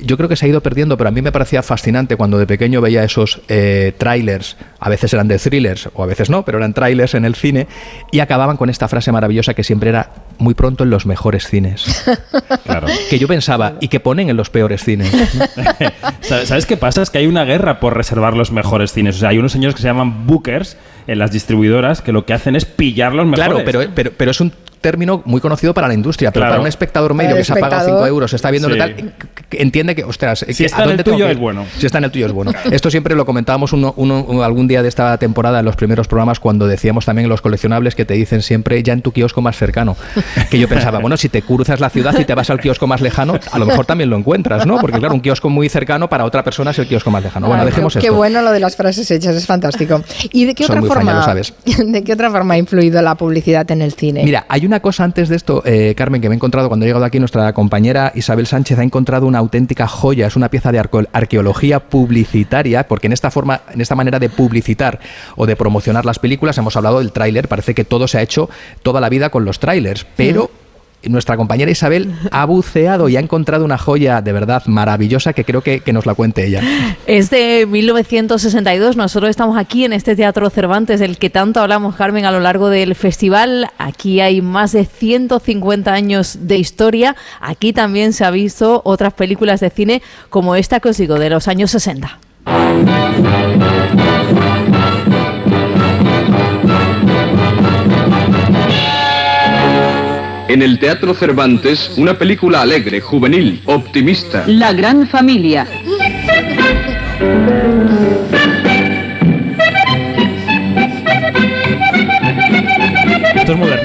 yo 0.00 0.16
creo 0.16 0.28
que 0.28 0.36
se 0.36 0.46
ha 0.46 0.48
ido 0.48 0.60
perdiendo, 0.60 0.96
pero 0.96 1.08
a 1.08 1.10
mí 1.10 1.22
me 1.22 1.32
parecía 1.32 1.62
fascinante 1.62 2.16
cuando 2.16 2.38
de 2.38 2.46
pequeño 2.46 2.80
veía 2.80 3.04
esos 3.04 3.40
eh, 3.48 3.92
trailers, 3.98 4.56
a 4.80 4.88
veces 4.88 5.12
eran 5.12 5.28
de 5.28 5.38
thrillers 5.38 5.88
o 5.94 6.02
a 6.02 6.06
veces 6.06 6.30
no, 6.30 6.44
pero 6.44 6.58
eran 6.58 6.74
trailers 6.74 7.14
en 7.14 7.24
el 7.24 7.34
cine 7.34 7.66
y 8.12 8.20
acababan 8.20 8.56
con 8.56 8.70
esta 8.70 8.88
frase 8.88 9.12
maravillosa 9.12 9.54
que 9.54 9.64
siempre 9.64 9.90
era 9.90 10.10
muy 10.38 10.54
pronto 10.54 10.84
en 10.84 10.90
los 10.90 11.06
mejores 11.06 11.46
cines. 11.46 12.04
claro. 12.64 12.86
Que 13.10 13.18
yo 13.18 13.28
pensaba, 13.28 13.74
y 13.80 13.88
que 13.88 14.00
ponen 14.00 14.28
en 14.28 14.36
los 14.36 14.50
peores 14.50 14.84
cines. 14.84 15.10
¿Sabes 16.20 16.66
qué 16.66 16.76
pasa? 16.76 17.02
Es 17.02 17.10
que 17.10 17.18
hay 17.18 17.26
una 17.26 17.44
guerra 17.44 17.80
por 17.80 17.96
reservar 17.96 18.34
los 18.34 18.52
mejores 18.52 18.92
cines. 18.92 19.15
O 19.18 19.20
sea, 19.20 19.30
hay 19.30 19.38
unos 19.38 19.52
señores 19.52 19.74
que 19.74 19.82
se 19.82 19.88
llaman 19.88 20.26
bookers 20.26 20.76
en 21.06 21.18
las 21.18 21.30
distribuidoras 21.30 22.02
que 22.02 22.12
lo 22.12 22.24
que 22.26 22.32
hacen 22.34 22.56
es 22.56 22.64
pillar 22.64 23.14
los 23.14 23.26
mejores. 23.26 23.46
Claro, 23.46 23.64
pero, 23.64 23.90
pero, 23.94 24.12
pero 24.16 24.30
es 24.30 24.40
un 24.40 24.52
término 24.80 25.22
muy 25.24 25.40
conocido 25.40 25.74
para 25.74 25.88
la 25.88 25.94
industria, 25.94 26.30
pero 26.30 26.46
para 26.46 26.60
un 26.60 26.66
espectador 26.66 27.14
medio 27.14 27.36
que 27.36 27.44
se 27.44 27.52
ha 27.52 27.56
pagado 27.56 27.86
5 27.86 28.06
euros, 28.06 28.32
está 28.32 28.50
viendo 28.50 28.74
tal, 28.76 29.14
entiende 29.52 29.94
que, 29.94 30.04
ostras, 30.04 30.44
si 30.48 30.64
está 30.64 30.84
en 30.84 30.90
el 30.90 31.04
tuyo 31.04 31.28
es 31.28 31.38
bueno. 31.38 31.64
Si 31.78 31.86
está 31.86 31.98
en 31.98 32.04
el 32.04 32.10
tuyo 32.10 32.26
es 32.26 32.32
bueno. 32.32 32.52
Esto 32.70 32.90
siempre 32.90 33.14
lo 33.14 33.24
comentábamos 33.26 33.72
uno, 33.72 34.42
algún 34.42 34.68
día 34.68 34.82
de 34.82 34.88
esta 34.88 35.16
temporada 35.18 35.60
en 35.60 35.64
los 35.64 35.76
primeros 35.76 36.08
programas 36.08 36.40
cuando 36.40 36.66
decíamos 36.66 37.04
también 37.04 37.28
los 37.28 37.40
coleccionables 37.40 37.94
que 37.94 38.04
te 38.04 38.14
dicen 38.14 38.42
siempre 38.42 38.82
ya 38.82 38.92
en 38.92 39.02
tu 39.02 39.12
kiosco 39.12 39.40
más 39.42 39.56
cercano. 39.56 39.96
Que 40.50 40.58
yo 40.58 40.68
pensaba, 40.68 41.00
bueno, 41.00 41.16
si 41.16 41.28
te 41.28 41.42
cruzas 41.42 41.80
la 41.80 41.90
ciudad 41.90 42.16
y 42.18 42.24
te 42.24 42.34
vas 42.34 42.50
al 42.50 42.60
kiosco 42.60 42.86
más 42.86 43.00
lejano, 43.00 43.38
a 43.50 43.58
lo 43.58 43.66
mejor 43.66 43.84
también 43.84 44.10
lo 44.10 44.16
encuentras, 44.16 44.64
¿no? 44.66 44.78
Porque 44.78 44.98
claro, 44.98 45.14
un 45.14 45.20
kiosco 45.20 45.50
muy 45.50 45.68
cercano 45.68 46.08
para 46.08 46.24
otra 46.24 46.44
persona 46.44 46.70
es 46.70 46.78
el 46.78 46.86
kiosco 46.86 47.10
más 47.10 47.24
lejano. 47.24 47.48
Bueno, 47.48 47.64
dejemos 47.64 47.92
qué, 47.94 47.98
esto. 47.98 48.12
Qué 48.12 48.16
bueno 48.16 48.42
lo 48.42 48.52
de 48.52 48.60
las 48.60 48.76
frases 48.76 49.10
hechas, 49.10 49.34
es 49.34 49.46
fantástico. 49.46 50.02
¿Y 50.32 50.44
de 50.44 50.54
qué 50.54 50.64
otra 50.64 50.82
forma? 50.82 51.24
sabes. 51.24 51.52
¿De 51.64 52.04
qué 52.04 52.12
otra 52.12 52.30
forma 52.30 52.54
ha 52.54 52.58
influido 52.58 53.02
la 53.02 53.14
publicidad 53.14 53.68
en 53.70 53.82
el 53.82 53.92
cine? 53.92 54.22
Mira, 54.24 54.46
hay 54.48 54.65
una 54.66 54.80
cosa 54.80 55.04
antes 55.04 55.28
de 55.28 55.36
esto 55.36 55.62
eh, 55.64 55.94
Carmen, 55.96 56.20
que 56.20 56.28
me 56.28 56.34
he 56.34 56.36
encontrado 56.36 56.68
cuando 56.68 56.84
he 56.84 56.88
llegado 56.88 57.04
aquí, 57.04 57.18
nuestra 57.18 57.52
compañera 57.52 58.12
Isabel 58.14 58.46
Sánchez 58.46 58.78
ha 58.78 58.82
encontrado 58.82 59.26
una 59.26 59.38
auténtica 59.38 59.86
joya, 59.86 60.26
es 60.26 60.36
una 60.36 60.50
pieza 60.50 60.72
de 60.72 60.78
arqueología 60.78 61.80
publicitaria, 61.80 62.88
porque 62.88 63.06
en 63.06 63.12
esta 63.12 63.30
forma, 63.30 63.62
en 63.72 63.80
esta 63.80 63.94
manera 63.94 64.18
de 64.18 64.28
publicitar 64.28 65.00
o 65.36 65.46
de 65.46 65.56
promocionar 65.56 66.04
las 66.04 66.18
películas, 66.18 66.58
hemos 66.58 66.76
hablado 66.76 66.98
del 66.98 67.12
tráiler, 67.12 67.48
parece 67.48 67.74
que 67.74 67.84
todo 67.84 68.08
se 68.08 68.18
ha 68.18 68.22
hecho 68.22 68.50
toda 68.82 69.00
la 69.00 69.08
vida 69.08 69.30
con 69.30 69.44
los 69.44 69.58
tráilers, 69.58 70.06
pero 70.16 70.50
nuestra 71.08 71.36
compañera 71.36 71.70
Isabel 71.70 72.12
ha 72.30 72.44
buceado 72.44 73.08
y 73.08 73.16
ha 73.16 73.20
encontrado 73.20 73.64
una 73.64 73.78
joya 73.78 74.22
de 74.22 74.32
verdad 74.32 74.64
maravillosa 74.66 75.32
que 75.32 75.44
creo 75.44 75.62
que, 75.62 75.82
nos 75.92 76.06
la 76.06 76.14
cuente 76.14 76.46
ella. 76.46 76.62
Es 77.06 77.30
de 77.30 77.66
1962. 77.68 78.96
Nosotros 78.96 79.30
estamos 79.30 79.56
aquí 79.56 79.84
en 79.84 79.92
este 79.92 80.16
Teatro 80.16 80.50
Cervantes, 80.50 81.00
del 81.00 81.18
que 81.18 81.30
tanto 81.30 81.60
hablamos, 81.60 81.96
Carmen, 81.96 82.24
a 82.24 82.32
lo 82.32 82.40
largo 82.40 82.68
del 82.68 82.94
festival. 82.94 83.70
Aquí 83.78 84.20
hay 84.20 84.42
más 84.42 84.72
de 84.72 84.84
150 84.84 85.92
años 85.92 86.38
de 86.42 86.56
historia. 86.58 87.16
Aquí 87.40 87.72
también 87.72 88.12
se 88.12 88.24
ha 88.24 88.30
visto 88.30 88.82
otras 88.84 89.14
películas 89.14 89.60
de 89.60 89.70
cine 89.70 90.02
como 90.28 90.56
esta 90.56 90.80
que 90.80 90.90
os 90.90 90.96
digo, 90.96 91.18
de 91.18 91.30
los 91.30 91.48
años 91.48 91.70
60. 91.70 92.18
En 100.56 100.62
el 100.62 100.78
Teatro 100.78 101.12
Cervantes, 101.12 101.90
una 101.98 102.16
película 102.16 102.62
alegre, 102.62 103.02
juvenil, 103.02 103.60
optimista. 103.66 104.44
La 104.46 104.72
gran 104.72 105.06
familia. 105.06 105.66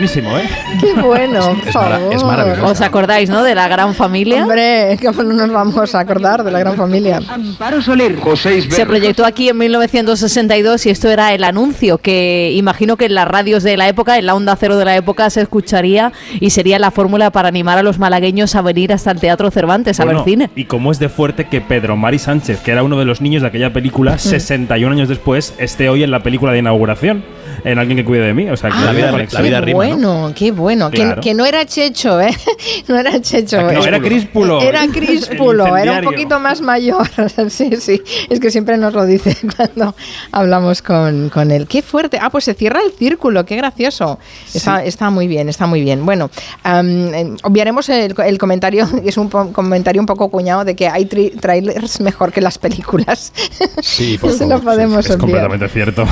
Modernísimo, 0.02 0.36
¿eh? 0.36 0.50
Qué 0.80 0.94
bueno, 1.00 1.54
por 1.60 1.68
Es 1.68 1.74
favor. 1.74 2.14
es 2.14 2.24
maravilloso. 2.24 2.66
¿Os 2.66 2.82
acordáis, 2.82 3.30
no? 3.30 3.44
De 3.44 3.54
la 3.54 3.68
gran 3.68 3.94
familia. 3.94 4.42
Hombre, 4.42 4.98
¿cómo 5.06 5.22
no 5.22 5.34
nos 5.36 5.52
vamos 5.52 5.94
a 5.94 6.00
acordar 6.00 6.44
de 6.44 6.50
la 6.50 6.58
gran 6.60 6.76
familia? 6.76 7.20
Amparo 7.28 7.82
Soler. 7.84 8.18
José 8.20 8.58
Isber. 8.58 8.74
Se 8.74 8.86
proyectó 8.88 9.26
aquí 9.26 9.50
en 9.50 9.58
1962 9.60 10.88
y 10.88 10.90
esto 10.90 11.10
era 11.10 11.34
el 11.36 11.44
anuncio 11.44 12.00
que 12.00 12.52
imagino 12.56 12.98
que 12.98 13.06
en 13.06 13.14
las 13.14 13.28
radios 13.28 13.62
de 13.62 13.78
la 13.78 13.88
época, 13.88 14.18
en 14.18 14.26
la 14.26 14.34
onda 14.34 14.56
cero 14.56 14.76
de 14.78 14.86
la 14.86 14.96
época, 14.96 15.30
se 15.30 15.42
escucharía 15.42 16.12
y 16.40 16.50
sería 16.50 16.80
la 16.80 16.90
fórmula 16.90 17.30
para 17.30 17.48
animar 17.50 17.78
a 17.78 17.84
los 17.84 18.00
malagueños 18.00 18.56
a 18.56 18.62
venir 18.64 18.92
hasta 18.94 19.12
el 19.12 19.20
Teatro 19.20 19.52
Cervantes 19.52 20.00
a 20.00 20.06
ver 20.06 20.16
Bueno, 20.16 20.26
cine. 20.26 20.50
Y 20.56 20.66
cómo 20.66 20.92
es 20.92 20.98
de 20.98 21.10
fuerte 21.10 21.46
que 21.46 21.62
Pedro 21.62 21.96
Mari 21.96 22.18
Sánchez, 22.18 22.60
que 22.62 22.72
era 22.72 22.82
uno 22.82 22.98
de 22.98 23.06
los 23.06 23.22
niños 23.22 23.44
de 23.44 23.50
aquella 23.50 23.72
película, 23.72 24.18
61 24.18 24.94
años 24.94 25.10
después, 25.10 25.54
esté 25.60 25.90
hoy 25.90 26.02
en 26.04 26.10
la 26.10 26.22
película 26.22 26.52
de 26.54 26.58
inauguración, 26.60 27.24
en 27.64 27.78
Alguien 27.78 27.98
que 27.98 28.06
cuide 28.06 28.22
de 28.26 28.34
mí. 28.34 28.50
O 28.50 28.58
sea, 28.58 28.70
que 28.72 28.80
La 28.80 28.90
hay 28.92 28.96
vida- 28.96 29.12
la 29.32 29.42
vida 29.42 29.62
rima. 29.62 29.78
Bueno, 29.96 30.34
qué 30.36 30.52
bueno. 30.52 30.90
Que- 30.92 30.98
Claro. 31.02 31.22
Que, 31.22 31.34
no 31.34 31.46
era 31.46 31.66
Checho, 31.66 32.20
¿eh? 32.22 32.36
No 32.88 32.98
era 32.98 33.20
Checho. 33.22 33.62
No, 33.62 33.70
¿eh? 33.72 33.80
era 33.88 34.00
Críspulo. 34.00 34.62
Era 34.62 34.88
Críspulo, 34.88 35.76
era 35.78 35.94
un 36.00 36.04
poquito 36.04 36.40
más 36.40 36.62
mayor. 36.62 37.08
Sí, 37.50 37.72
sí. 37.80 38.02
Es 38.30 38.40
que 38.40 38.52
siempre 38.52 38.78
nos 38.78 38.94
lo 38.94 39.06
dice 39.06 39.36
cuando 39.56 39.96
hablamos 40.32 40.82
con, 40.82 41.30
con 41.30 41.52
él. 41.52 41.68
Qué 41.68 41.82
fuerte. 41.82 42.18
Ah, 42.22 42.30
pues 42.30 42.44
se 42.46 42.54
cierra 42.54 42.80
el 42.86 42.92
círculo, 42.92 43.46
qué 43.46 43.56
gracioso. 43.56 44.20
Está, 44.54 44.84
está 44.84 45.10
muy 45.10 45.28
bien, 45.28 45.50
está 45.50 45.66
muy 45.68 45.82
bien. 45.82 46.06
Bueno, 46.06 46.30
eh, 46.66 47.36
obviaremos 47.44 47.90
el, 47.90 48.14
el 48.26 48.38
comentario, 48.38 48.88
que 49.02 49.10
es 49.10 49.18
un 49.18 49.30
comentario 49.30 50.02
un 50.02 50.06
poco 50.06 50.30
cuñado 50.30 50.64
de 50.66 50.76
que 50.76 50.88
hay 50.88 51.06
tri- 51.06 51.40
trailers 51.40 52.00
mejor 52.02 52.32
que 52.32 52.42
las 52.42 52.58
películas. 52.58 53.34
Sí, 53.82 54.18
por 54.20 54.32
favor, 54.32 54.56
lo 54.58 54.62
podemos 54.64 55.00
Es 55.06 55.06
obviar. 55.12 55.20
completamente 55.20 55.68
cierto. 55.70 56.06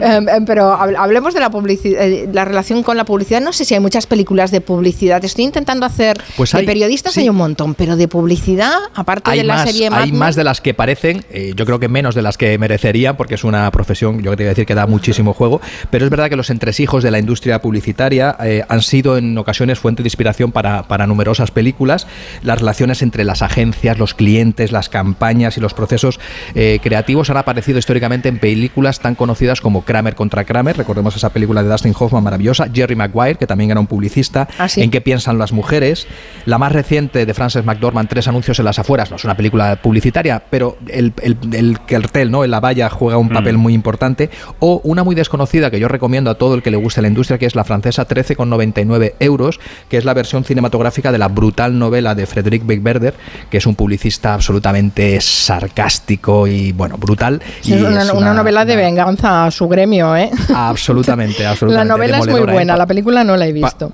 Em, 0.00 0.28
em, 0.28 0.44
pero 0.44 0.72
hab- 0.72 0.96
hablemos 0.96 1.34
de 1.34 1.40
la 1.40 1.50
publicidad, 1.50 2.00
la 2.32 2.44
relación 2.48 2.82
con 2.82 2.96
la 2.96 3.04
publicidad. 3.04 3.40
No 3.40 3.52
sé 3.52 3.64
si 3.64 3.74
hay 3.74 3.80
muchas 3.80 4.06
películas 4.06 4.50
de 4.50 4.60
publicidad. 4.60 5.24
Estoy 5.24 5.44
intentando 5.44 5.86
hacer. 5.86 6.20
Pues 6.36 6.52
de 6.52 6.58
hay, 6.58 6.66
periodistas 6.66 7.14
sí. 7.14 7.20
hay 7.20 7.28
un 7.28 7.36
montón, 7.36 7.74
pero 7.74 7.96
de 7.96 8.08
publicidad, 8.08 8.72
aparte 8.94 9.30
hay 9.30 9.38
de 9.38 9.44
la 9.44 9.54
más, 9.54 9.70
serie 9.70 9.90
Mad 9.90 10.02
hay 10.02 10.12
más 10.12 10.36
de 10.36 10.44
las 10.44 10.60
que 10.60 10.74
parecen, 10.74 11.24
eh, 11.30 11.52
yo 11.56 11.66
creo 11.66 11.78
que 11.78 11.88
menos 11.88 12.14
de 12.14 12.22
las 12.22 12.36
que 12.36 12.56
merecerían, 12.58 13.16
porque 13.16 13.34
es 13.34 13.44
una 13.44 13.70
profesión, 13.70 14.22
yo 14.22 14.36
te 14.36 14.42
iba 14.42 14.50
a 14.50 14.52
decir 14.52 14.66
que 14.66 14.74
da 14.74 14.86
muchísimo 14.86 15.34
juego, 15.34 15.60
pero 15.90 16.04
es 16.04 16.10
verdad 16.10 16.28
que 16.28 16.36
los 16.36 16.50
entresijos 16.50 17.02
de 17.02 17.10
la 17.10 17.18
industria 17.18 17.60
publicitaria 17.60 18.36
eh, 18.42 18.64
han 18.68 18.82
sido 18.82 19.16
en 19.16 19.36
ocasiones 19.36 19.78
fuente 19.78 20.02
de 20.02 20.06
inspiración 20.06 20.52
para, 20.52 20.84
para 20.84 21.06
numerosas 21.06 21.50
películas. 21.50 22.06
Las 22.42 22.58
relaciones 22.58 23.02
entre 23.02 23.24
las 23.24 23.42
agencias, 23.42 23.98
los 23.98 24.14
clientes, 24.14 24.72
las 24.72 24.88
campañas 24.88 25.56
y 25.56 25.60
los 25.60 25.74
procesos 25.74 26.20
eh, 26.54 26.80
creativos 26.82 27.30
han 27.30 27.36
aparecido 27.36 27.78
históricamente 27.78 28.28
en 28.28 28.38
películas 28.38 29.00
tan 29.00 29.14
conocidas 29.14 29.60
como 29.60 29.84
Kramer 29.84 30.14
contra 30.14 30.44
Kramer, 30.44 30.76
recordemos 30.76 31.16
esa 31.16 31.30
película 31.30 31.62
de 31.62 31.68
Dustin 31.68 31.94
Hoffman 31.98 32.24
maravillosa, 32.38 32.68
Jerry 32.72 32.94
Maguire, 32.94 33.34
que 33.36 33.46
también 33.46 33.70
era 33.72 33.80
un 33.80 33.86
publicista, 33.86 34.48
Ah, 34.58 34.68
sí. 34.68 34.80
en 34.82 34.90
qué 34.90 35.00
piensan 35.00 35.38
las 35.38 35.52
mujeres, 35.52 36.06
la 36.46 36.56
más 36.58 36.70
reciente 36.72 37.26
de 37.26 37.34
Frances 37.34 37.64
McDormand, 37.64 38.08
Tres 38.08 38.28
anuncios 38.28 38.58
en 38.60 38.64
las 38.64 38.78
afueras, 38.78 39.10
no 39.10 39.16
es 39.16 39.24
una 39.24 39.36
película 39.36 39.76
publicitaria, 39.82 40.42
pero 40.50 40.78
el, 40.88 41.12
el, 41.22 41.36
el 41.52 41.78
cartel, 41.86 42.30
¿no? 42.30 42.44
en 42.44 42.50
la 42.50 42.60
valla 42.60 42.88
juega 42.90 43.18
un 43.18 43.28
papel 43.28 43.58
muy 43.58 43.74
importante, 43.74 44.30
o 44.60 44.80
una 44.84 45.02
muy 45.04 45.14
desconocida 45.14 45.70
que 45.70 45.80
yo 45.80 45.88
recomiendo 45.88 46.30
a 46.30 46.36
todo 46.36 46.54
el 46.54 46.62
que 46.62 46.70
le 46.70 46.76
guste 46.76 47.02
la 47.02 47.08
industria, 47.08 47.38
que 47.38 47.46
es 47.46 47.54
la 47.54 47.64
francesa 47.64 48.06
13,99 48.06 49.14
euros, 49.20 49.58
que 49.88 49.96
es 49.98 50.04
la 50.04 50.14
versión 50.14 50.44
cinematográfica 50.44 51.10
de 51.12 51.18
la 51.18 51.28
brutal 51.28 51.78
novela 51.78 52.14
de 52.14 52.26
Frédéric 52.26 52.64
Beigbeder, 52.64 53.14
que 53.50 53.58
es 53.58 53.66
un 53.66 53.74
publicista 53.74 54.34
absolutamente 54.34 55.20
sarcástico 55.20 56.46
y, 56.46 56.72
bueno, 56.72 56.96
brutal. 56.96 57.42
Sí, 57.60 57.72
y 57.72 57.74
es 57.74 57.82
una, 57.82 58.02
es 58.02 58.10
una 58.10 58.32
novela 58.32 58.64
de 58.64 58.74
una- 58.74 58.82
venganza 58.82 59.44
a 59.46 59.50
su 59.50 59.68
gremio, 59.68 60.16
¿eh? 60.16 60.30
Absolutamente, 60.54 61.42
La 61.42 61.50
absolutamente. 61.50 61.92
novela 61.92 62.18
es 62.18 62.26
muy 62.30 62.40
¿eh? 62.40 62.52
buena, 62.52 62.76
la 62.76 62.86
película 62.86 63.24
no 63.24 63.36
la 63.36 63.46
he 63.46 63.54
pa- 63.60 63.66
visto. 63.66 63.92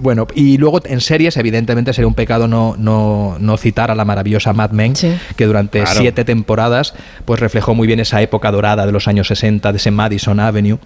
Bueno, 0.00 0.28
y 0.32 0.58
luego 0.58 0.80
en 0.84 1.00
series, 1.00 1.36
evidentemente, 1.38 1.92
sería 1.92 2.06
un 2.06 2.14
pecado 2.14 2.46
no, 2.46 2.76
no, 2.78 3.36
no 3.40 3.56
citar 3.56 3.90
a 3.90 3.96
la 3.96 4.04
maravillosa 4.04 4.52
Mad 4.52 4.70
Men, 4.70 4.94
Sí. 4.94 5.12
que 5.36 5.44
durante 5.46 5.80
Claro. 5.82 5.98
siete 6.00 6.24
temporadas 6.24 6.94
pues 7.24 7.40
reflejó 7.40 7.74
muy 7.74 7.88
bien 7.88 7.98
esa 7.98 8.22
época 8.22 8.52
dorada 8.52 8.86
de 8.86 8.92
los 8.92 9.08
años 9.08 9.26
60, 9.26 9.72
de 9.72 9.76
ese 9.78 9.90
Madison 9.90 10.38
Avenue. 10.38 10.78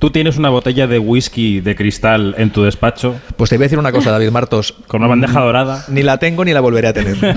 Tú 0.00 0.10
tienes 0.10 0.36
una 0.38 0.48
botella 0.48 0.86
de 0.88 0.98
whisky 0.98 1.60
de 1.60 1.76
cristal 1.76 2.34
en 2.38 2.50
tu 2.50 2.62
despacho, 2.62 3.14
Pues 3.36 3.50
te 3.50 3.56
voy 3.56 3.64
a 3.64 3.66
decir 3.66 3.78
una 3.78 3.92
cosa, 3.92 4.10
David 4.10 4.30
Martos. 4.30 4.74
con 4.88 5.00
una 5.02 5.08
bandeja 5.10 5.38
dorada. 5.40 5.84
Ni 5.88 6.02
la 6.02 6.18
tengo 6.18 6.44
ni 6.44 6.52
la 6.52 6.60
volveré 6.60 6.88
a 6.88 6.92
tener. 6.92 7.18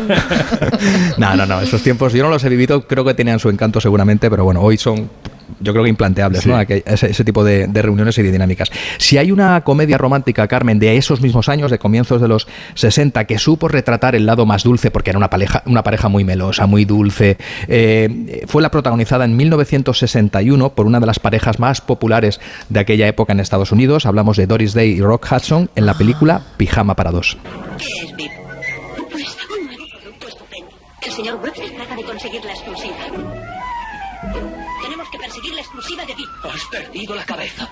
no, 1.18 1.36
no, 1.36 1.46
no. 1.46 1.62
Esos 1.62 1.84
tiempos 1.84 2.14
yo 2.14 2.24
no 2.24 2.30
los 2.30 2.44
he 2.44 2.50
vivido, 2.50 2.88
creo 2.88 3.04
que 3.06 3.14
tenían 3.14 3.38
su 3.40 3.50
encanto 3.50 3.80
seguramente, 3.82 4.30
pero 4.32 4.44
bueno, 4.46 4.62
hoy 4.62 4.78
son 4.78 5.10
yo 5.64 5.72
creo 5.74 5.84
que 5.84 5.90
implanteables, 5.90 6.42
Sí. 6.44 6.50
¿no? 6.50 6.60
Ese, 6.60 7.10
ese 7.12 7.24
tipo 7.24 7.44
de, 7.44 7.68
de 7.68 7.82
reuniones 7.82 8.18
y 8.18 8.24
de 8.24 8.32
dinámicas. 8.32 8.70
Si 8.98 9.18
hay 9.18 9.32
una 9.32 9.62
comedia 9.62 9.98
romántica, 9.98 10.48
Carmen, 10.48 10.80
de 10.80 10.98
esos 10.98 11.22
mismos 11.22 11.50
años, 11.50 11.72
de 11.72 11.80
comienzos 11.80 12.22
de 12.22 12.28
los 12.28 12.48
60, 12.76 13.26
que 13.26 13.38
supo 13.38 13.68
retratar 13.68 14.16
el 14.16 14.26
lado 14.26 14.46
más 14.46 14.64
dulce, 14.64 14.92
porque 14.92 15.10
era 15.12 15.18
una 15.18 15.30
pareja, 15.30 15.64
una 15.66 15.84
pareja 15.84 16.10
muy 16.10 16.24
melosa, 16.24 16.66
muy 16.68 16.86
dulce, 16.86 17.38
eh, 17.68 18.44
fue 18.48 18.62
la 18.62 18.70
protagonizada 18.72 19.26
en 19.26 19.36
1961 19.38 20.74
por 20.74 20.86
una 20.86 21.00
de 21.00 21.06
las 21.06 21.20
parejas 21.20 21.60
más 21.60 21.82
populares 21.82 22.40
de 22.70 22.80
aquella 22.80 23.08
época 23.08 23.34
en 23.34 23.40
Estados 23.40 23.72
Unidos. 23.72 24.06
Hablamos 24.06 24.38
de 24.38 24.48
Doris 24.48 24.74
Day 24.74 24.92
y 24.92 25.02
Rock 25.02 25.28
Hudson 25.32 25.70
en 25.76 25.86
la 25.86 25.94
película 25.94 26.42
Pijama 26.58 26.96
para 26.96 27.12
dos. 27.12 27.38
¿Qué 27.78 27.86
es 28.06 28.16
VIP? 28.16 28.32
Pues 29.12 29.24
un 29.60 29.68
nuevo 29.68 29.84
producto 30.02 30.28
estupendo. 30.28 30.70
El 31.02 31.12
señor 31.12 31.40
Webster 31.44 31.72
trata 31.76 31.96
de 31.96 32.04
conseguir 32.04 32.44
la 32.44 32.52
exclusiva. 32.52 32.96
Has 36.44 36.64
perdido 36.70 37.16
la 37.16 37.24
cabeza. 37.24 37.68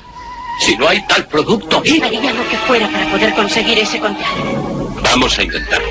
Si 0.65 0.75
no 0.77 0.87
hay 0.87 1.05
tal 1.07 1.25
producto, 1.27 1.77
Haría 1.79 2.33
lo 2.33 2.47
que 2.49 2.57
fuera 2.67 2.87
para 2.87 3.09
poder 3.09 3.33
conseguir 3.33 3.79
ese 3.79 3.99
contrato. 3.99 5.01
vamos 5.03 5.37
a 5.39 5.43
intentarlo. 5.43 5.87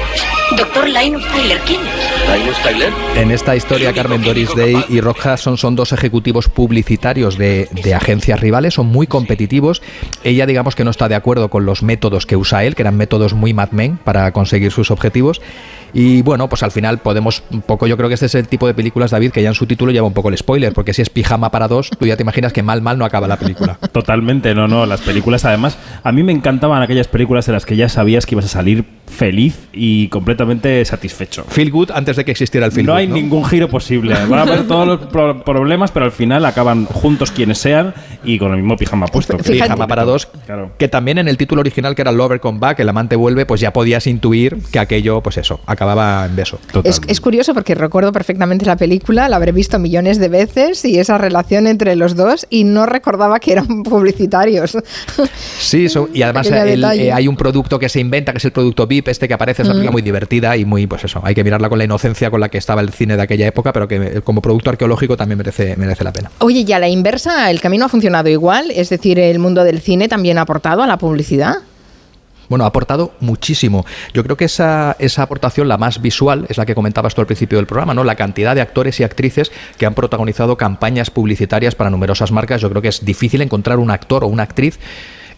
Doctor 0.56 0.88
Linus 0.88 1.26
Tyler, 1.28 1.58
¿quién 1.66 1.80
es? 1.80 2.38
Linus 2.38 2.62
Tyler, 2.62 2.92
En 3.16 3.30
esta 3.32 3.56
historia, 3.56 3.92
Carmen 3.92 4.22
Doris 4.22 4.54
Day 4.54 4.84
y 4.88 5.00
Rock 5.00 5.24
Hudson 5.26 5.58
son 5.58 5.74
dos 5.76 5.92
ejecutivos 5.92 6.48
publicitarios 6.48 7.36
de, 7.36 7.68
de 7.70 7.94
agencias 7.94 8.40
rivales, 8.40 8.74
son 8.74 8.86
muy 8.86 9.06
competitivos. 9.06 9.82
Ella, 10.22 10.46
digamos 10.46 10.74
que 10.76 10.84
no 10.84 10.90
está 10.90 11.08
de 11.08 11.16
acuerdo 11.16 11.50
con 11.50 11.66
los 11.66 11.82
métodos 11.82 12.24
que 12.26 12.36
usa 12.36 12.64
él, 12.64 12.74
que 12.76 12.82
eran 12.82 12.96
métodos 12.96 13.34
muy 13.34 13.52
Mad 13.52 13.70
Men 13.72 13.98
para 14.02 14.30
conseguir 14.32 14.70
sus 14.72 14.90
objetivos. 14.90 15.40
Y 15.92 16.22
bueno, 16.22 16.48
pues 16.48 16.62
al 16.62 16.70
final 16.70 16.98
podemos 16.98 17.42
un 17.50 17.62
poco, 17.62 17.86
yo 17.86 17.96
creo 17.96 18.08
que 18.08 18.14
este 18.14 18.26
es 18.26 18.34
el 18.34 18.48
tipo 18.48 18.66
de 18.66 18.74
películas, 18.74 19.10
David, 19.10 19.32
que 19.32 19.42
ya 19.42 19.48
en 19.48 19.54
su 19.54 19.66
título 19.66 19.92
lleva 19.92 20.06
un 20.06 20.12
poco 20.12 20.28
el 20.28 20.36
spoiler, 20.36 20.72
porque 20.72 20.94
si 20.94 21.02
es 21.02 21.10
pijama 21.10 21.50
para 21.50 21.68
dos, 21.68 21.90
tú 21.90 22.06
ya 22.06 22.16
te 22.16 22.22
imaginas 22.22 22.52
que 22.52 22.62
mal, 22.62 22.82
mal 22.82 22.98
no 22.98 23.04
acaba 23.04 23.26
la 23.26 23.38
película. 23.38 23.78
Totalmente, 23.92 24.54
no, 24.54 24.68
no. 24.68 24.86
Las 24.86 25.00
películas, 25.00 25.44
además, 25.44 25.76
a 26.02 26.12
mí 26.12 26.22
me 26.22 26.32
encantaban 26.32 26.82
aquellas 26.82 27.08
películas 27.08 27.48
en 27.48 27.54
las 27.54 27.66
que 27.66 27.76
ya 27.76 27.88
sabías 27.88 28.26
que 28.26 28.34
ibas 28.34 28.44
a 28.46 28.48
salir 28.48 28.99
feliz 29.10 29.58
y 29.72 30.08
completamente 30.08 30.84
satisfecho. 30.84 31.44
Feel 31.48 31.70
good 31.70 31.90
antes 31.92 32.16
de 32.16 32.24
que 32.24 32.30
existiera 32.30 32.66
el 32.66 32.72
feel 32.72 32.86
no 32.86 32.92
good, 32.92 32.98
hay 33.00 33.06
ningún 33.08 33.44
giro 33.44 33.68
posible. 33.68 34.14
Van 34.28 34.38
a 34.38 34.42
haber 34.42 34.66
todos 34.66 34.86
los 34.86 35.00
pro- 35.10 35.42
problemas, 35.44 35.90
pero 35.90 36.04
al 36.06 36.12
final 36.12 36.44
acaban 36.44 36.86
juntos 36.86 37.30
quienes 37.30 37.58
sean 37.58 37.92
y 38.24 38.38
con 38.38 38.52
el 38.52 38.58
mismo 38.58 38.76
pijama 38.76 39.06
puesto. 39.06 39.36
Fíjate. 39.38 39.52
Pijama 39.52 39.86
para 39.86 40.04
dos, 40.04 40.26
Claro. 40.46 40.72
que 40.78 40.88
también 40.88 41.18
en 41.18 41.28
el 41.28 41.36
título 41.36 41.60
original 41.60 41.94
que 41.94 42.02
era 42.02 42.12
Lover 42.12 42.40
Come 42.40 42.58
Back, 42.58 42.80
el 42.80 42.88
amante 42.88 43.16
vuelve, 43.16 43.46
pues 43.46 43.60
ya 43.60 43.72
podías 43.72 44.06
intuir 44.06 44.58
que 44.72 44.78
aquello, 44.78 45.20
pues 45.22 45.36
eso, 45.38 45.60
acababa 45.66 46.24
en 46.26 46.36
beso. 46.36 46.58
Es, 46.84 47.20
curioso 47.20 47.52
porque 47.54 47.74
recuerdo 47.74 48.12
perfectamente 48.12 48.64
la 48.64 48.76
película, 48.76 49.28
la 49.28 49.36
habré 49.36 49.52
visto 49.52 49.78
millones 49.78 50.18
de 50.18 50.28
veces 50.28 50.84
y 50.84 50.98
esa 50.98 51.18
relación 51.18 51.66
entre 51.66 51.96
los 51.96 52.16
dos 52.16 52.46
y 52.48 52.64
no 52.64 52.86
recordaba 52.86 53.40
que 53.40 53.52
eran 53.52 53.82
publicitarios. 53.82 54.76
Sí, 55.58 55.88
so- 55.88 56.08
y 56.12 56.22
además 56.22 56.46
el- 56.50 56.76
detalle. 56.76 57.06
eh, 57.08 57.12
hay 57.12 57.28
un 57.28 57.36
producto 57.36 57.78
que 57.78 57.88
se 57.88 58.00
inventa, 58.00 58.32
que 58.32 58.38
es 58.38 58.44
el 58.44 58.52
producto 58.52 58.86
Este 59.06 59.28
que 59.28 59.34
aparece, 59.34 59.62
es 59.62 59.68
una 59.68 59.74
película 59.74 59.92
muy 59.92 60.02
divertida 60.02 60.56
y 60.56 60.64
muy, 60.64 60.86
pues 60.86 61.04
eso, 61.04 61.20
hay 61.24 61.34
que 61.34 61.44
mirarla 61.44 61.68
con 61.68 61.78
la 61.78 61.84
inocencia 61.84 62.30
con 62.30 62.40
la 62.40 62.48
que 62.48 62.58
estaba 62.58 62.80
el 62.80 62.90
cine 62.90 63.16
de 63.16 63.22
aquella 63.22 63.46
época, 63.46 63.72
pero 63.72 63.88
que 63.88 63.96
eh, 63.96 64.20
como 64.22 64.40
producto 64.40 64.70
arqueológico 64.70 65.16
también 65.16 65.38
merece, 65.38 65.76
merece 65.76 66.04
la 66.04 66.12
pena. 66.12 66.30
Oye, 66.38 66.64
y 66.66 66.72
a 66.72 66.78
la 66.78 66.88
inversa, 66.88 67.50
¿el 67.50 67.60
camino 67.60 67.86
ha 67.86 67.88
funcionado 67.88 68.28
igual? 68.28 68.70
Es 68.70 68.90
decir, 68.90 69.18
¿el 69.18 69.38
mundo 69.38 69.64
del 69.64 69.80
cine 69.80 70.08
también 70.08 70.38
ha 70.38 70.42
aportado 70.42 70.82
a 70.82 70.86
la 70.86 70.98
publicidad? 70.98 71.56
Bueno, 72.50 72.64
ha 72.64 72.68
aportado 72.68 73.12
muchísimo. 73.20 73.86
Yo 74.12 74.24
creo 74.24 74.36
que 74.36 74.46
esa, 74.46 74.96
esa 74.98 75.22
aportación, 75.22 75.68
la 75.68 75.78
más 75.78 76.02
visual, 76.02 76.46
es 76.48 76.58
la 76.58 76.66
que 76.66 76.74
comentabas 76.74 77.14
tú 77.14 77.20
al 77.20 77.28
principio 77.28 77.58
del 77.58 77.66
programa, 77.66 77.94
¿no? 77.94 78.02
La 78.02 78.16
cantidad 78.16 78.56
de 78.56 78.60
actores 78.60 78.98
y 78.98 79.04
actrices 79.04 79.52
que 79.78 79.86
han 79.86 79.94
protagonizado 79.94 80.56
campañas 80.56 81.10
publicitarias 81.10 81.76
para 81.76 81.90
numerosas 81.90 82.32
marcas. 82.32 82.60
Yo 82.60 82.68
creo 82.68 82.82
que 82.82 82.88
es 82.88 83.04
difícil 83.04 83.40
encontrar 83.40 83.78
un 83.78 83.92
actor 83.92 84.24
o 84.24 84.26
una 84.26 84.42
actriz 84.42 84.80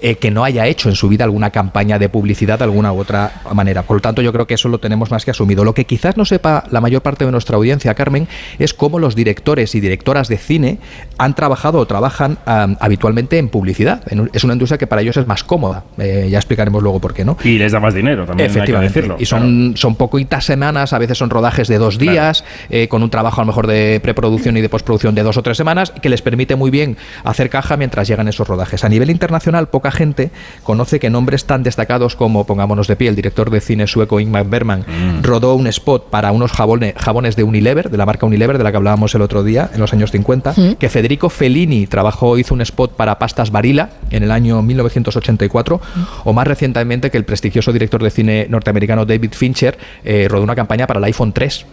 eh, 0.02 0.16
que 0.16 0.30
no 0.30 0.44
haya 0.44 0.66
hecho 0.66 0.88
en 0.88 0.94
su 0.94 1.09
vida 1.09 1.25
alguna 1.25 1.50
campaña 1.50 1.99
de 1.99 2.09
publicidad 2.09 2.59
de 2.59 2.64
alguna 2.64 2.92
u 2.92 2.99
otra 3.00 3.32
manera. 3.54 3.82
Por 3.82 3.97
lo 3.97 4.00
tanto, 4.00 4.21
yo 4.23 4.32
creo 4.32 4.47
que 4.47 4.54
eso 4.54 4.68
lo 4.68 4.78
tenemos 4.78 5.11
más 5.11 5.25
que 5.25 5.30
asumido. 5.30 5.64
Lo 5.64 5.75
que 5.75 5.85
quizás 5.85 6.16
no 6.16 6.25
sepa 6.25 6.64
la 6.71 6.80
mayor 6.80 7.02
parte 7.02 7.25
de 7.25 7.30
nuestra 7.32 7.56
audiencia, 7.56 7.94
Carmen, 7.94 8.28
es 8.59 8.75
cómo 8.75 8.99
los 8.99 9.14
directores 9.14 9.75
y 9.75 9.80
directoras 9.80 10.28
de 10.28 10.37
cine 10.38 10.78
han 11.18 11.35
trabajado 11.35 11.78
o 11.78 11.87
trabajan 11.87 12.38
um, 12.47 12.76
habitualmente 12.80 13.38
en 13.38 13.49
publicidad. 13.49 14.02
En 14.11 14.21
un- 14.21 14.30
es 14.32 14.44
una 14.44 14.54
industria 14.54 14.78
que 14.78 14.87
para 14.87 15.02
ellos 15.02 15.16
es 15.16 15.26
más 15.26 15.44
cómoda. 15.44 15.85
Eh, 15.99 16.28
ya 16.30 16.38
explicaremos 16.38 16.82
luego 16.82 17.00
por 17.00 17.14
qué, 17.14 17.25
¿no? 17.25 17.37
Y 17.44 17.59
les 17.59 17.71
da 17.73 17.78
más 17.80 17.94
dinero 17.94 18.26
también, 18.26 18.49
hay 18.49 18.52
que 18.52 18.59
Efectivamente. 18.59 18.94
decirlo. 19.00 19.16
y 19.21 19.26
son, 19.26 19.75
son 19.76 19.94
poquitas 19.94 20.44
semanas, 20.44 20.92
a 20.92 20.99
veces 20.99 21.16
son 21.18 21.30
rodajes 21.30 21.68
de 21.68 21.78
dos 21.78 21.99
días, 21.99 22.44
eh, 22.71 22.88
con 22.88 23.02
un 23.02 23.11
trabajo 23.11 23.40
a 23.40 23.44
lo 23.44 23.47
mejor 23.47 23.66
de 23.68 24.00
preproducción 24.02 24.56
y 24.56 24.61
de 24.61 24.68
postproducción 24.68 25.14
de 25.14 25.23
dos 25.23 25.37
o 25.37 25.42
tres 25.42 25.56
semanas, 25.56 25.92
que 26.02 26.09
les 26.09 26.23
permite 26.23 26.56
muy 26.56 26.71
bien 26.71 26.97
hacer 27.25 27.50
caja 27.50 27.76
mientras 27.76 28.09
llegan 28.09 28.26
esos 28.26 28.49
rodajes. 28.49 28.82
A 28.85 28.88
nivel 28.88 29.11
internacional, 29.11 29.68
poca 29.68 29.91
gente 29.92 30.30
conoce 30.64 30.99
que 30.99 31.11
nombres 31.11 31.44
tan 31.44 31.62
destacados 31.62 32.16
como, 32.16 32.44
pongámonos 32.44 32.88
de 32.88 32.96
pie, 32.96 33.08
el 33.08 33.14
director 33.16 33.50
de 33.50 33.61
cine 33.61 33.87
sueco 33.87 34.18
Ingmar 34.18 34.46
Bergman 34.46 34.84
rodó 35.22 35.54
un 35.54 35.66
spot 35.68 36.11
para 36.11 36.32
unos 36.32 36.52
jabone- 36.52 36.94
jabones 36.96 37.37
de 37.37 37.44
Unilever, 37.44 37.90
de 37.90 37.96
la 37.96 38.06
marca 38.06 38.26
Unilever, 38.26 38.58
de 38.58 38.64
la 38.64 38.70
que 38.70 38.76
hablábamos 38.78 39.14
el 39.14 39.22
otro 39.22 39.44
día, 39.44 39.70
en 39.72 39.80
los 39.80 39.92
años 39.92 40.11
50, 40.11 40.54
que 40.78 40.88
Federico 40.88 41.28
Fellini 41.28 41.87
trabajó, 41.87 42.38
hizo 42.38 42.54
un 42.54 42.61
spot 42.62 42.96
para 42.96 43.18
pastas 43.18 43.50
Barilla 43.52 43.90
en 44.11 44.22
el 44.22 44.30
año 44.32 44.61
1984, 44.62 45.80
o 46.25 46.32
más 46.32 46.46
recientemente 46.46 47.11
que 47.11 47.18
el 47.18 47.25
prestigioso 47.25 47.72
director 47.72 48.02
de 48.02 48.11
cine 48.11 48.46
norteamericano 48.49 49.04
David 49.04 49.32
Fincher 49.34 49.78
eh, 50.04 50.26
rodó 50.28 50.42
una 50.44 50.54
campaña 50.54 50.87
para 50.87 50.99
el 50.99 51.04
iPhone 51.04 51.32
3. 51.32 51.66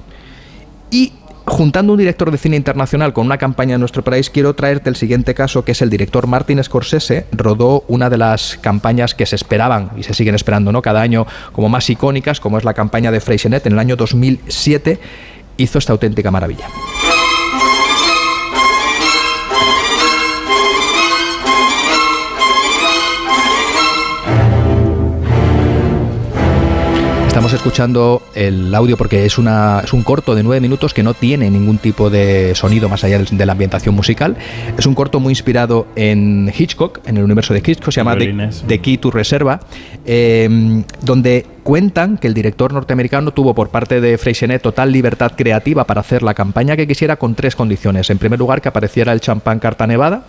Y 0.92 1.14
juntando 1.50 1.94
un 1.94 2.00
director 2.00 2.32
de 2.32 2.38
cine 2.38 2.56
internacional 2.56 3.12
con 3.12 3.26
una 3.26 3.38
campaña 3.38 3.76
en 3.76 3.80
nuestro 3.80 4.04
país, 4.04 4.30
quiero 4.30 4.54
traerte 4.54 4.90
el 4.90 4.96
siguiente 4.96 5.34
caso, 5.34 5.66
que 5.66 5.74
es 5.74 5.82
el 5.82 5.90
director 5.90 6.28
Martin 6.28 6.64
Scorsese, 6.64 7.26
rodó 7.32 7.84
una 7.88 8.10
de 8.10 8.18
las 8.18 8.58
campañas 8.62 9.16
que 9.16 9.26
se 9.26 9.36
esperaban 9.36 9.92
y 9.98 10.04
se 10.04 10.14
siguen 10.14 10.36
esperando 10.36 10.72
¿no? 10.72 10.82
cada 10.82 11.02
año 11.02 11.26
como 11.52 11.68
más 11.68 11.90
icónicas, 11.90 12.40
como 12.40 12.58
es 12.58 12.64
la 12.64 12.74
campaña 12.74 13.12
de 13.12 13.20
Freixenet 13.20 13.66
en 13.66 13.74
el 13.74 13.80
año 13.80 13.96
2007, 13.96 15.00
hizo 15.58 15.80
esta 15.80 15.92
auténtica 15.92 16.32
maravilla. 16.32 16.68
Estamos 27.50 27.66
escuchando 27.66 28.22
el 28.36 28.76
audio 28.76 28.96
porque 28.96 29.26
es, 29.26 29.40
una, 29.40 29.82
es 29.84 29.92
un 29.92 30.04
corto 30.04 30.36
de 30.36 30.44
nueve 30.44 30.62
minutos 30.62 30.94
que 30.94 31.02
no 31.02 31.16
tiene 31.16 31.50
ningún 31.50 31.80
tipo 31.80 32.12
de 32.12 32.54
sonido 32.54 32.90
más 32.90 33.04
allá 33.04 33.18
de, 33.18 33.26
de 33.26 33.46
la 33.48 33.54
ambientación 33.54 33.96
musical. 33.96 34.38
Es 34.78 34.86
un 34.86 34.94
corto 34.94 35.20
muy 35.20 35.32
inspirado 35.32 35.88
en 35.96 36.54
Hitchcock, 36.56 37.00
en 37.08 37.18
el 37.18 37.24
universo 37.24 37.56
de 37.56 37.64
Hitchcock, 37.66 37.92
se 37.92 38.02
llama 38.02 38.16
The, 38.16 38.82
Key 38.82 39.00
to 39.00 39.10
Reserva, 39.10 39.62
eh, 40.06 40.84
donde 41.02 41.48
cuentan 41.64 42.20
que 42.20 42.28
el 42.28 42.36
director 42.36 42.72
norteamericano 42.72 43.32
tuvo 43.32 43.56
por 43.56 43.70
parte 43.70 44.00
de 44.00 44.20
Freixenet 44.20 44.62
total 44.62 44.92
libertad 44.92 45.32
creativa 45.36 45.86
para 45.86 46.02
hacer 46.02 46.22
la 46.22 46.36
campaña 46.36 46.76
que 46.76 46.88
quisiera 46.88 47.16
con 47.16 47.34
tres 47.34 47.56
condiciones. 47.56 48.12
En 48.12 48.20
primer 48.20 48.38
lugar, 48.38 48.62
que 48.62 48.70
apareciera 48.70 49.12
el 49.12 49.22
champán 49.22 49.58
Carta 49.58 49.88
Nevada, 49.88 50.24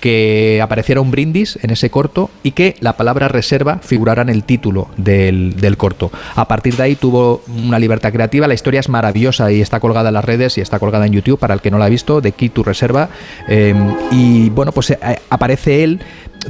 que 0.00 0.60
apareciera 0.62 1.00
un 1.00 1.10
brindis 1.10 1.58
en 1.62 1.70
ese 1.70 1.90
corto 1.90 2.30
y 2.42 2.50
que 2.50 2.76
la 2.80 2.94
palabra 2.96 3.28
reserva 3.28 3.78
figurara 3.82 4.22
en 4.22 4.28
el 4.28 4.44
título 4.44 4.88
del, 4.96 5.56
del 5.56 5.76
corto. 5.76 6.10
A 6.36 6.46
partir 6.46 6.76
de 6.76 6.82
ahí 6.82 6.94
tuvo 6.94 7.42
una 7.66 7.78
libertad 7.78 8.12
creativa. 8.12 8.46
La 8.46 8.54
historia 8.54 8.80
es 8.80 8.88
maravillosa 8.88 9.50
y 9.50 9.60
está 9.62 9.80
colgada 9.80 10.08
en 10.10 10.14
las 10.14 10.24
redes 10.24 10.58
y 10.58 10.60
está 10.60 10.78
colgada 10.78 11.06
en 11.06 11.12
YouTube 11.12 11.38
para 11.38 11.54
el 11.54 11.60
que 11.60 11.70
no 11.70 11.78
la 11.78 11.86
ha 11.86 11.88
visto, 11.88 12.20
de 12.20 12.32
Key 12.32 12.50
to 12.50 12.62
Reserva. 12.62 13.08
Eh, 13.48 13.74
y 14.10 14.50
bueno, 14.50 14.72
pues 14.72 14.90
eh, 14.90 14.98
aparece 15.30 15.84
él 15.84 16.00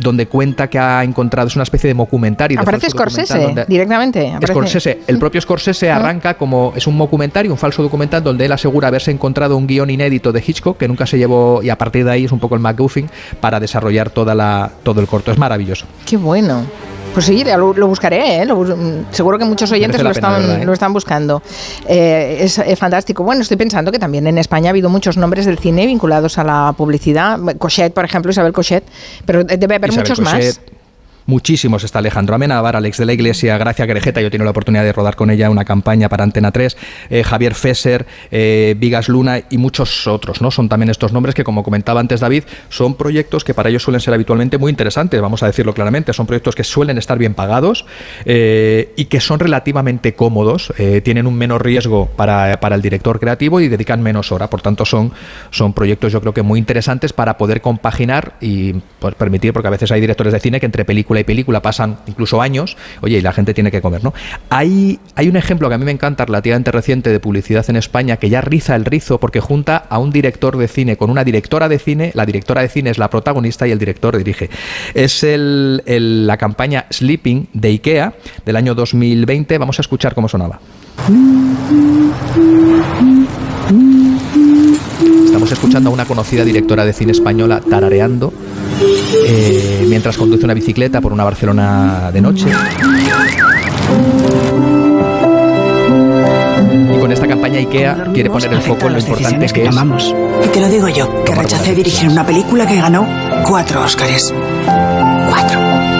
donde 0.00 0.26
cuenta 0.26 0.68
que 0.68 0.76
ha 0.76 1.04
encontrado, 1.04 1.46
es 1.46 1.54
una 1.54 1.62
especie 1.62 1.86
de 1.86 1.94
documentario. 1.94 2.56
de 2.58 2.62
Aparece 2.62 2.88
documental 2.88 3.12
Scorsese 3.26 3.38
donde- 3.44 3.64
directamente. 3.68 4.28
aparece- 4.32 4.52
Scorsese, 4.52 4.98
el 5.06 5.18
propio 5.20 5.40
Scorsese 5.40 5.88
arranca 5.88 6.34
como 6.34 6.72
es 6.74 6.88
un 6.88 6.98
documentario, 6.98 7.52
un 7.52 7.58
falso 7.58 7.80
documental 7.80 8.20
donde 8.24 8.44
él 8.46 8.50
asegura 8.50 8.88
haberse 8.88 9.12
encontrado 9.12 9.56
un 9.56 9.68
guion 9.68 9.88
inédito 9.90 10.32
de 10.32 10.42
Hitchcock 10.44 10.78
que 10.78 10.88
nunca 10.88 11.06
se 11.06 11.16
llevó 11.16 11.62
y 11.62 11.68
a 11.70 11.78
partir 11.78 12.04
de 12.04 12.10
ahí 12.10 12.24
es 12.24 12.32
un 12.32 12.40
poco 12.40 12.56
el 12.56 12.60
MacGuffin 12.60 13.08
para 13.44 13.60
desarrollar 13.60 14.08
toda 14.08 14.34
la, 14.34 14.70
todo 14.82 15.02
el 15.02 15.06
corto. 15.06 15.30
Es 15.30 15.36
maravilloso. 15.36 15.84
Qué 16.06 16.16
bueno. 16.16 16.64
Pues 17.12 17.26
sí, 17.26 17.44
lo, 17.44 17.74
lo 17.74 17.88
buscaré, 17.88 18.40
¿eh? 18.40 18.46
Lo 18.46 18.64
seguro 19.10 19.38
que 19.38 19.44
muchos 19.44 19.70
oyentes 19.70 20.02
lo 20.02 20.08
pena, 20.08 20.12
están, 20.12 20.40
verdad, 20.40 20.62
¿eh? 20.62 20.64
lo 20.64 20.72
están 20.72 20.94
buscando. 20.94 21.42
Eh, 21.86 22.38
es, 22.40 22.56
es 22.56 22.78
fantástico. 22.78 23.22
Bueno, 23.22 23.42
estoy 23.42 23.58
pensando 23.58 23.92
que 23.92 23.98
también 23.98 24.26
en 24.26 24.38
España 24.38 24.70
ha 24.70 24.72
habido 24.72 24.88
muchos 24.88 25.18
nombres 25.18 25.44
del 25.44 25.58
cine 25.58 25.84
vinculados 25.84 26.38
a 26.38 26.44
la 26.44 26.74
publicidad. 26.74 27.38
Cochet, 27.58 27.92
por 27.92 28.06
ejemplo, 28.06 28.32
Isabel 28.32 28.54
Cochet, 28.54 28.82
pero 29.26 29.44
debe 29.44 29.74
haber 29.74 29.90
Isabel 29.90 30.08
muchos 30.08 30.18
Cochet, 30.20 30.44
más. 30.44 30.60
Muchísimos 31.26 31.84
está 31.84 32.00
Alejandro 32.00 32.34
Amenábar, 32.34 32.76
Alex 32.76 32.98
de 32.98 33.06
la 33.06 33.14
Iglesia, 33.14 33.56
Gracia 33.56 33.86
Querejeta, 33.86 34.20
yo 34.20 34.26
he 34.26 34.30
tenido 34.30 34.44
la 34.44 34.50
oportunidad 34.50 34.84
de 34.84 34.92
rodar 34.92 35.16
con 35.16 35.30
ella 35.30 35.48
una 35.48 35.64
campaña 35.64 36.08
para 36.10 36.22
Antena 36.22 36.52
3, 36.52 36.76
eh, 37.08 37.24
Javier 37.24 37.54
Fesser, 37.54 38.06
eh, 38.30 38.74
Vigas 38.78 39.08
Luna 39.08 39.40
y 39.48 39.56
muchos 39.56 40.06
otros, 40.06 40.42
¿no? 40.42 40.50
Son 40.50 40.68
también 40.68 40.90
estos 40.90 41.12
nombres 41.12 41.34
que, 41.34 41.42
como 41.42 41.62
comentaba 41.62 42.00
antes 42.00 42.20
David, 42.20 42.44
son 42.68 42.94
proyectos 42.96 43.42
que 43.42 43.54
para 43.54 43.70
ellos 43.70 43.82
suelen 43.82 44.00
ser 44.00 44.12
habitualmente 44.12 44.58
muy 44.58 44.70
interesantes, 44.70 45.20
vamos 45.20 45.42
a 45.42 45.46
decirlo 45.46 45.72
claramente, 45.72 46.12
son 46.12 46.26
proyectos 46.26 46.54
que 46.54 46.64
suelen 46.64 46.98
estar 46.98 47.16
bien 47.16 47.32
pagados 47.32 47.86
eh, 48.26 48.92
y 48.96 49.06
que 49.06 49.20
son 49.20 49.38
relativamente 49.38 50.14
cómodos, 50.14 50.72
tienen 51.02 51.26
un 51.26 51.36
menor 51.36 51.64
riesgo 51.64 52.06
para, 52.06 52.60
para 52.60 52.74
el 52.76 52.82
director 52.82 53.18
creativo 53.18 53.60
y 53.60 53.68
dedican 53.68 54.02
menos 54.02 54.30
hora, 54.32 54.50
por 54.50 54.60
tanto 54.60 54.84
son, 54.84 55.12
son 55.50 55.72
proyectos 55.72 56.12
yo 56.12 56.20
creo 56.20 56.34
que 56.34 56.42
muy 56.42 56.58
interesantes 56.58 57.12
para 57.12 57.38
poder 57.38 57.60
compaginar 57.60 58.34
y 58.40 58.74
pues, 58.98 59.14
permitir, 59.14 59.52
porque 59.52 59.68
a 59.68 59.70
veces 59.70 59.90
hay 59.90 60.00
directores 60.00 60.32
de 60.32 60.40
cine 60.40 60.60
que 60.60 60.66
entre 60.66 60.84
película 61.14 61.20
y 61.20 61.24
película 61.34 61.62
pasan 61.62 61.98
incluso 62.06 62.40
años, 62.42 62.76
oye, 63.02 63.18
y 63.18 63.20
la 63.20 63.32
gente 63.32 63.54
tiene 63.54 63.70
que 63.70 63.80
comer, 63.80 64.02
¿no? 64.02 64.12
Hay, 64.50 64.98
hay 65.14 65.28
un 65.28 65.36
ejemplo 65.36 65.68
que 65.68 65.74
a 65.74 65.78
mí 65.78 65.84
me 65.84 65.90
encanta, 65.92 66.24
relativamente 66.24 66.70
reciente, 66.72 67.10
de 67.10 67.20
publicidad 67.20 67.64
en 67.68 67.76
España, 67.76 68.16
que 68.16 68.28
ya 68.30 68.40
riza 68.40 68.74
el 68.76 68.84
rizo 68.84 69.18
porque 69.20 69.40
junta 69.40 69.76
a 69.76 69.98
un 69.98 70.10
director 70.10 70.56
de 70.56 70.66
cine 70.68 70.96
con 70.96 71.10
una 71.10 71.22
directora 71.24 71.68
de 71.68 71.78
cine, 71.78 72.10
la 72.14 72.24
directora 72.26 72.62
de 72.62 72.68
cine 72.68 72.90
es 72.90 72.98
la 72.98 73.10
protagonista 73.10 73.66
y 73.66 73.70
el 73.72 73.78
director 73.78 74.16
dirige. 74.16 74.48
Es 74.94 75.22
el- 75.22 75.82
la 76.26 76.36
campaña 76.36 76.86
Sleeping 76.90 77.48
de 77.52 77.68
IKEA 77.68 78.14
del 78.46 78.56
año 78.56 78.74
2020, 78.74 79.58
vamos 79.58 79.78
a 79.78 79.82
escuchar 79.82 80.14
cómo 80.14 80.28
sonaba. 80.28 80.60
Estamos 85.26 85.50
escuchando 85.52 85.90
a 85.90 85.92
una 85.92 86.04
conocida 86.04 86.44
directora 86.44 86.84
de 86.84 86.92
cine 86.92 87.12
española 87.12 87.60
tarareando 87.68 88.32
eh, 89.26 89.86
mientras 89.88 90.16
conduce 90.16 90.44
una 90.44 90.54
bicicleta 90.54 91.00
por 91.00 91.12
una 91.12 91.24
Barcelona 91.24 92.10
de 92.12 92.20
noche. 92.20 92.46
Y 96.94 96.98
con 96.98 97.12
esta 97.12 97.26
campaña 97.26 97.58
IKEA 97.58 98.10
quiere 98.12 98.30
poner 98.30 98.52
el 98.52 98.60
foco 98.60 98.86
en 98.86 98.94
lo 98.94 98.98
importante 98.98 99.46
que 99.46 99.64
es 99.64 99.76
Y 100.44 100.48
te 100.48 100.60
lo 100.60 100.68
digo 100.68 100.88
yo, 100.88 101.24
que 101.24 101.34
rechacé 101.34 101.74
dirigir 101.74 102.08
una 102.08 102.24
película 102.24 102.66
que 102.66 102.76
ganó 102.76 103.06
cuatro 103.46 103.82
Óscares. 103.82 104.32
Cuatro. 105.28 105.93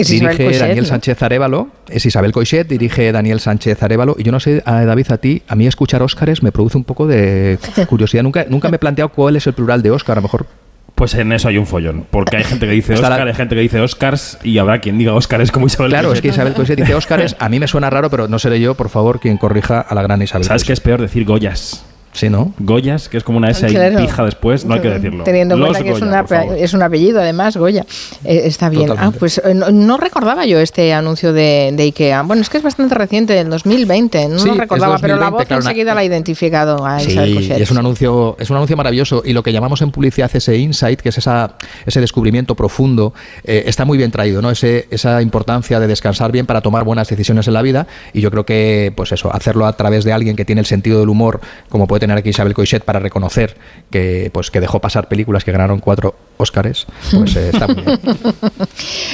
Es 0.00 0.10
Isabel 0.12 0.36
dirige 0.36 0.44
Coixet, 0.44 0.60
Daniel 0.68 0.84
¿no? 0.84 0.88
Sánchez 0.88 1.22
Arevalo, 1.22 1.68
es 1.88 2.06
Isabel 2.06 2.32
Coixet, 2.32 2.66
dirige 2.68 3.12
Daniel 3.12 3.40
Sánchez 3.40 3.82
Arevalo, 3.82 4.16
y 4.18 4.22
yo 4.22 4.32
no 4.32 4.40
sé, 4.40 4.62
a 4.64 4.84
David, 4.84 5.10
a 5.12 5.18
ti, 5.18 5.42
a 5.48 5.54
mí 5.56 5.66
escuchar 5.66 6.02
Óscares 6.02 6.42
me 6.42 6.52
produce 6.52 6.76
un 6.78 6.84
poco 6.84 7.06
de 7.06 7.58
curiosidad. 7.88 8.22
Nunca, 8.22 8.46
nunca 8.48 8.68
me 8.70 8.76
he 8.76 8.78
planteado 8.78 9.10
cuál 9.10 9.36
es 9.36 9.46
el 9.46 9.52
plural 9.54 9.82
de 9.82 9.90
Óscar, 9.90 10.18
a 10.18 10.20
lo 10.20 10.22
mejor 10.22 10.46
Pues 10.94 11.14
en 11.14 11.32
eso 11.32 11.48
hay 11.48 11.58
un 11.58 11.66
follón. 11.66 12.06
Porque 12.10 12.36
hay 12.38 12.44
gente 12.44 12.66
que 12.66 12.72
dice 12.72 12.94
Está 12.94 13.08
la- 13.08 13.16
Oscar, 13.16 13.28
hay 13.28 13.34
gente 13.34 13.54
que 13.54 13.60
dice 13.60 13.80
Oscars 13.80 14.38
y 14.42 14.58
habrá 14.58 14.80
quien 14.80 14.98
diga 14.98 15.14
Óscares 15.14 15.52
como 15.52 15.66
Isabel. 15.66 15.90
Claro, 15.90 16.12
es 16.12 16.20
que 16.20 16.28
Isabel 16.28 16.54
Coixet 16.54 16.76
dice 16.78 16.94
Óscares, 16.94 17.36
a 17.38 17.48
mí 17.48 17.60
me 17.60 17.66
suena 17.68 17.88
raro, 17.90 18.10
pero 18.10 18.26
no 18.28 18.38
seré 18.38 18.60
yo, 18.60 18.74
por 18.74 18.88
favor, 18.88 19.20
quien 19.20 19.36
corrija 19.36 19.80
a 19.80 19.94
la 19.94 20.02
gran 20.02 20.20
Isabel 20.22 20.44
¿Sabes 20.44 20.64
qué 20.64 20.72
es 20.72 20.80
peor 20.80 21.00
decir 21.00 21.24
Goyas? 21.24 21.84
Sí, 22.18 22.28
¿no? 22.28 22.52
Goyas, 22.58 23.08
que 23.08 23.16
es 23.16 23.22
como 23.22 23.38
una 23.38 23.50
S 23.50 23.64
ahí 23.64 23.72
Claro. 23.72 23.98
pija 23.98 24.24
después, 24.24 24.64
no 24.64 24.74
hay 24.74 24.80
que 24.80 24.90
decirlo. 24.90 25.22
Teniendo 25.22 25.54
en 25.54 25.60
cuenta 25.60 25.82
que 25.84 25.90
es, 25.90 26.00
Goya, 26.00 26.24
una 26.28 26.56
es 26.56 26.72
un 26.74 26.82
apellido, 26.82 27.20
además, 27.20 27.56
Goya. 27.56 27.86
Eh, 28.24 28.42
está 28.46 28.68
bien. 28.68 28.86
Totalmente. 28.86 29.16
Ah, 29.16 29.18
pues 29.20 29.38
eh, 29.44 29.54
no, 29.54 29.70
no 29.70 29.96
recordaba 29.98 30.44
yo 30.44 30.58
este 30.58 30.92
anuncio 30.92 31.32
de, 31.32 31.70
de 31.74 31.82
IKEA. 31.84 32.22
Bueno, 32.22 32.42
es 32.42 32.48
que 32.50 32.56
es 32.56 32.62
bastante 32.64 32.96
reciente, 32.96 33.34
del 33.34 33.48
2020. 33.50 34.28
No 34.30 34.38
Sí, 34.40 34.48
lo 34.48 34.54
recordaba, 34.54 34.98
pero 34.98 35.14
la 35.16 35.26
2020, 35.30 35.36
voz 35.36 35.46
claro, 35.46 35.60
una- 35.62 35.70
enseguida 35.70 35.94
la 35.94 36.00
ha 36.00 36.04
identificado 36.04 36.84
a 36.84 36.98
Sí, 36.98 37.12
Isabel 37.12 37.42
y 37.42 37.52
es 37.62 37.70
un 37.70 37.78
anuncio, 37.78 38.36
es 38.40 38.50
un 38.50 38.56
anuncio 38.56 38.76
maravilloso 38.76 39.22
y 39.24 39.32
lo 39.32 39.44
que 39.44 39.52
llamamos 39.52 39.80
en 39.82 39.92
publicidad 39.92 40.28
ese 40.34 40.56
insight, 40.56 41.00
que 41.00 41.10
es 41.10 41.18
esa, 41.18 41.52
ese 41.86 42.00
descubrimiento 42.00 42.56
profundo, 42.56 43.14
eh, 43.44 43.62
está 43.66 43.84
muy 43.84 43.96
bien 43.96 44.10
traído, 44.10 44.42
¿no? 44.42 44.50
Ese, 44.50 44.88
esa 44.90 45.22
importancia 45.22 45.78
de 45.78 45.86
descansar 45.86 46.32
bien 46.32 46.46
para 46.46 46.62
tomar 46.62 46.82
buenas 46.82 47.08
decisiones 47.08 47.46
en 47.46 47.54
la 47.54 47.62
vida 47.62 47.86
y 48.12 48.20
yo 48.22 48.30
creo 48.32 48.44
que, 48.44 48.92
pues 48.96 49.12
eso, 49.12 49.32
hacerlo 49.32 49.66
a 49.66 49.76
través 49.76 50.02
de 50.04 50.12
alguien 50.12 50.34
que 50.34 50.44
tiene 50.44 50.60
el 50.62 50.66
sentido 50.66 50.98
del 50.98 51.10
humor, 51.10 51.40
como 51.68 51.86
puede 51.86 52.00
tener 52.00 52.07
tener 52.08 52.18
aquí 52.18 52.30
Isabel 52.30 52.54
Coixet 52.54 52.80
para 52.80 53.00
reconocer 53.00 53.54
que, 53.90 54.30
pues, 54.32 54.50
que 54.50 54.60
dejó 54.60 54.80
pasar 54.80 55.08
películas 55.08 55.44
que 55.44 55.52
ganaron 55.52 55.78
cuatro 55.78 56.14
Óscares, 56.38 56.86
pues 57.10 57.36
eh, 57.36 57.50
está 57.52 57.66
muy 57.66 57.82
bien. 57.82 57.98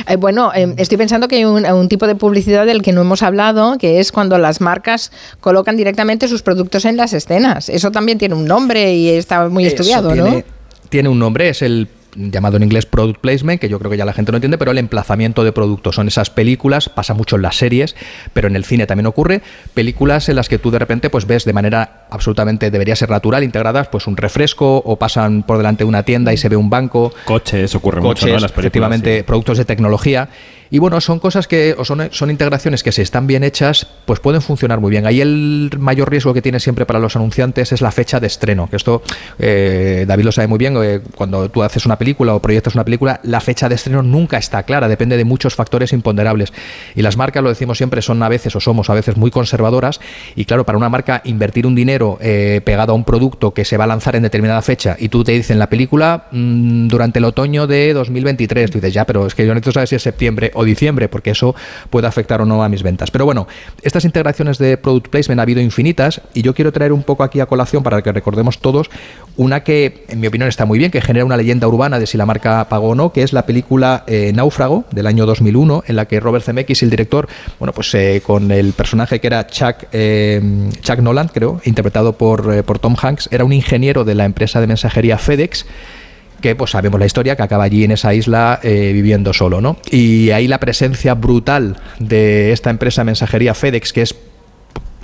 Eh, 0.06 0.16
bueno, 0.16 0.52
eh, 0.54 0.74
estoy 0.76 0.98
pensando 0.98 1.28
que 1.28 1.36
hay 1.36 1.44
un, 1.44 1.64
un 1.64 1.88
tipo 1.88 2.06
de 2.06 2.14
publicidad 2.14 2.66
del 2.66 2.82
que 2.82 2.92
no 2.92 3.00
hemos 3.00 3.22
hablado, 3.22 3.78
que 3.78 3.98
es 3.98 4.12
cuando 4.12 4.36
las 4.36 4.60
marcas 4.60 5.10
colocan 5.40 5.76
directamente 5.76 6.28
sus 6.28 6.42
productos 6.42 6.84
en 6.84 6.98
las 6.98 7.14
escenas. 7.14 7.70
Eso 7.70 7.90
también 7.90 8.18
tiene 8.18 8.34
un 8.34 8.44
nombre 8.44 8.94
y 8.94 9.08
está 9.08 9.48
muy 9.48 9.64
Eso 9.64 9.76
estudiado, 9.76 10.14
¿no? 10.14 10.42
Tiene 10.90 11.08
un 11.08 11.18
nombre, 11.18 11.48
es 11.48 11.62
el 11.62 11.88
llamado 12.14 12.56
en 12.56 12.62
inglés 12.62 12.86
product 12.86 13.20
placement, 13.20 13.60
que 13.60 13.68
yo 13.68 13.78
creo 13.78 13.90
que 13.90 13.96
ya 13.96 14.04
la 14.04 14.12
gente 14.12 14.32
no 14.32 14.36
entiende, 14.36 14.58
pero 14.58 14.70
el 14.70 14.78
emplazamiento 14.78 15.44
de 15.44 15.52
productos. 15.52 15.96
Son 15.96 16.08
esas 16.08 16.30
películas, 16.30 16.88
pasa 16.88 17.14
mucho 17.14 17.36
en 17.36 17.42
las 17.42 17.56
series, 17.56 17.96
pero 18.32 18.48
en 18.48 18.56
el 18.56 18.64
cine 18.64 18.86
también 18.86 19.06
ocurre, 19.06 19.42
películas 19.74 20.28
en 20.28 20.36
las 20.36 20.48
que 20.48 20.58
tú 20.58 20.70
de 20.70 20.78
repente 20.78 21.10
pues 21.10 21.26
ves 21.26 21.44
de 21.44 21.52
manera 21.52 22.06
absolutamente, 22.10 22.70
debería 22.70 22.96
ser 22.96 23.10
natural, 23.10 23.44
integradas, 23.44 23.88
pues 23.88 24.06
un 24.06 24.16
refresco, 24.16 24.82
o 24.84 24.96
pasan 24.96 25.42
por 25.42 25.56
delante 25.56 25.84
de 25.84 25.88
una 25.88 26.02
tienda 26.02 26.32
y 26.32 26.36
se 26.36 26.48
ve 26.48 26.56
un 26.56 26.70
banco. 26.70 27.12
Coches, 27.24 27.74
ocurre 27.74 28.00
mucho, 28.00 28.08
coches, 28.08 28.28
¿no? 28.28 28.34
En 28.36 28.42
las 28.42 28.52
películas, 28.52 28.64
efectivamente, 28.64 29.16
sí. 29.18 29.22
productos 29.24 29.58
de 29.58 29.64
tecnología. 29.64 30.28
Y 30.70 30.78
bueno, 30.78 31.00
son 31.00 31.18
cosas 31.18 31.46
que, 31.46 31.74
o 31.76 31.84
son, 31.84 32.08
son 32.10 32.30
integraciones 32.30 32.82
que 32.82 32.92
si 32.92 33.02
están 33.02 33.26
bien 33.26 33.44
hechas, 33.44 33.86
pues 34.06 34.20
pueden 34.20 34.42
funcionar 34.42 34.80
muy 34.80 34.90
bien. 34.90 35.06
Ahí 35.06 35.20
el 35.20 35.70
mayor 35.78 36.10
riesgo 36.10 36.34
que 36.34 36.42
tiene 36.42 36.60
siempre 36.60 36.86
para 36.86 36.98
los 36.98 37.16
anunciantes 37.16 37.72
es 37.72 37.80
la 37.80 37.92
fecha 37.92 38.20
de 38.20 38.26
estreno, 38.26 38.68
que 38.68 38.76
esto 38.76 39.02
eh, 39.38 40.04
David 40.06 40.24
lo 40.24 40.32
sabe 40.32 40.48
muy 40.48 40.58
bien, 40.58 40.76
eh, 40.82 41.00
cuando 41.14 41.48
tú 41.48 41.62
haces 41.62 41.86
una 41.86 41.96
película 41.96 42.34
o 42.34 42.40
proyectas 42.40 42.74
una 42.74 42.84
película, 42.84 43.20
la 43.22 43.40
fecha 43.40 43.68
de 43.68 43.74
estreno 43.74 44.02
nunca 44.02 44.38
está 44.38 44.62
clara, 44.62 44.88
depende 44.88 45.16
de 45.16 45.24
muchos 45.24 45.54
factores 45.54 45.92
imponderables. 45.92 46.52
Y 46.94 47.02
las 47.02 47.16
marcas, 47.16 47.42
lo 47.42 47.48
decimos 47.48 47.78
siempre, 47.78 48.02
son 48.02 48.22
a 48.22 48.28
veces 48.28 48.56
o 48.56 48.60
somos 48.60 48.90
a 48.90 48.94
veces 48.94 49.16
muy 49.16 49.30
conservadoras 49.30 50.00
y 50.34 50.44
claro, 50.44 50.64
para 50.64 50.78
una 50.78 50.88
marca 50.88 51.20
invertir 51.24 51.66
un 51.66 51.74
dinero 51.74 52.18
eh, 52.20 52.60
pegado 52.64 52.92
a 52.92 52.96
un 52.96 53.04
producto 53.04 53.52
que 53.52 53.64
se 53.64 53.76
va 53.76 53.84
a 53.84 53.86
lanzar 53.86 54.16
en 54.16 54.22
determinada 54.22 54.62
fecha 54.62 54.96
y 54.98 55.08
tú 55.08 55.24
te 55.24 55.32
dicen 55.32 55.58
la 55.58 55.68
película 55.68 56.26
mm, 56.30 56.88
durante 56.88 57.18
el 57.18 57.24
otoño 57.24 57.66
de 57.66 57.92
2023, 57.92 58.70
tú 58.70 58.78
dices 58.78 58.94
ya, 58.94 59.04
pero 59.04 59.26
es 59.26 59.34
que 59.34 59.46
yo 59.46 59.54
necesito 59.54 59.72
saber 59.72 59.88
si 59.88 59.96
es 59.96 60.02
septiembre 60.02 60.50
o 60.54 60.63
diciembre, 60.64 61.08
porque 61.08 61.30
eso 61.30 61.54
puede 61.90 62.06
afectar 62.06 62.40
o 62.40 62.44
no 62.44 62.62
a 62.62 62.68
mis 62.68 62.82
ventas. 62.82 63.10
Pero 63.10 63.24
bueno, 63.24 63.46
estas 63.82 64.04
integraciones 64.04 64.58
de 64.58 64.76
product 64.76 65.08
placement 65.08 65.38
ha 65.38 65.42
habido 65.42 65.60
infinitas 65.60 66.20
y 66.34 66.42
yo 66.42 66.54
quiero 66.54 66.72
traer 66.72 66.92
un 66.92 67.02
poco 67.02 67.22
aquí 67.22 67.40
a 67.40 67.46
colación 67.46 67.82
para 67.82 68.02
que 68.02 68.12
recordemos 68.12 68.58
todos 68.58 68.90
una 69.36 69.64
que, 69.64 70.04
en 70.08 70.20
mi 70.20 70.28
opinión, 70.28 70.48
está 70.48 70.64
muy 70.64 70.78
bien, 70.78 70.90
que 70.90 71.00
genera 71.00 71.24
una 71.24 71.36
leyenda 71.36 71.66
urbana 71.66 71.98
de 71.98 72.06
si 72.06 72.16
la 72.16 72.26
marca 72.26 72.68
pagó 72.68 72.90
o 72.90 72.94
no, 72.94 73.12
que 73.12 73.22
es 73.22 73.32
la 73.32 73.46
película 73.46 74.04
eh, 74.06 74.32
Náufrago 74.34 74.84
del 74.90 75.06
año 75.06 75.26
2001, 75.26 75.84
en 75.86 75.96
la 75.96 76.06
que 76.06 76.20
Robert 76.20 76.44
Zemeckis, 76.44 76.82
el 76.82 76.90
director, 76.90 77.28
bueno, 77.58 77.72
pues 77.72 77.92
eh, 77.94 78.22
con 78.24 78.50
el 78.50 78.72
personaje 78.72 79.20
que 79.20 79.26
era 79.26 79.46
Chuck, 79.46 79.86
eh, 79.92 80.40
Chuck 80.80 80.98
Noland, 80.98 81.30
creo, 81.32 81.60
interpretado 81.64 82.12
por, 82.12 82.52
eh, 82.52 82.62
por 82.62 82.78
Tom 82.78 82.96
Hanks, 83.00 83.28
era 83.32 83.44
un 83.44 83.52
ingeniero 83.52 84.04
de 84.04 84.14
la 84.14 84.24
empresa 84.24 84.60
de 84.60 84.66
mensajería 84.66 85.18
FedEx 85.18 85.66
que 86.44 86.54
pues 86.54 86.72
sabemos 86.72 87.00
la 87.00 87.06
historia, 87.06 87.36
que 87.36 87.42
acaba 87.42 87.64
allí 87.64 87.84
en 87.84 87.92
esa 87.92 88.12
isla 88.12 88.60
eh, 88.62 88.90
viviendo 88.92 89.32
solo, 89.32 89.62
¿no? 89.62 89.78
Y 89.90 90.30
ahí 90.30 90.46
la 90.46 90.60
presencia 90.60 91.14
brutal 91.14 91.78
de 91.98 92.52
esta 92.52 92.68
empresa 92.68 93.02
mensajería 93.02 93.54
FedEx, 93.54 93.94
que 93.94 94.02
es 94.02 94.14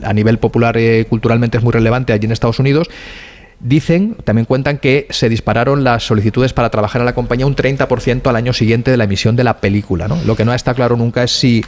a 0.03 0.12
nivel 0.12 0.37
popular 0.37 0.76
y 0.79 1.07
culturalmente 1.07 1.57
es 1.57 1.64
muy 1.64 1.72
relevante 1.72 2.12
allí 2.12 2.26
en 2.26 2.33
Estados 2.33 2.59
Unidos, 2.59 2.90
Dicen, 3.62 4.16
también 4.24 4.46
cuentan 4.46 4.79
que 4.79 5.07
se 5.11 5.29
dispararon 5.29 5.85
las 5.85 6.05
solicitudes 6.05 6.55
para 6.55 6.70
trabajar 6.70 7.03
en 7.03 7.05
la 7.05 7.14
compañía 7.14 7.44
un 7.44 7.55
30% 7.55 8.26
al 8.26 8.37
año 8.37 8.55
siguiente 8.55 8.90
de 8.90 8.96
la 8.96 9.05
emisión 9.05 9.37
de 9.37 9.44
la 9.44 9.59
película. 9.61 10.09
¿no? 10.09 10.18
Lo 10.24 10.35
que 10.35 10.46
no 10.46 10.55
está 10.55 10.72
claro 10.72 10.96
nunca 10.96 11.24
es 11.24 11.31
si, 11.31 11.62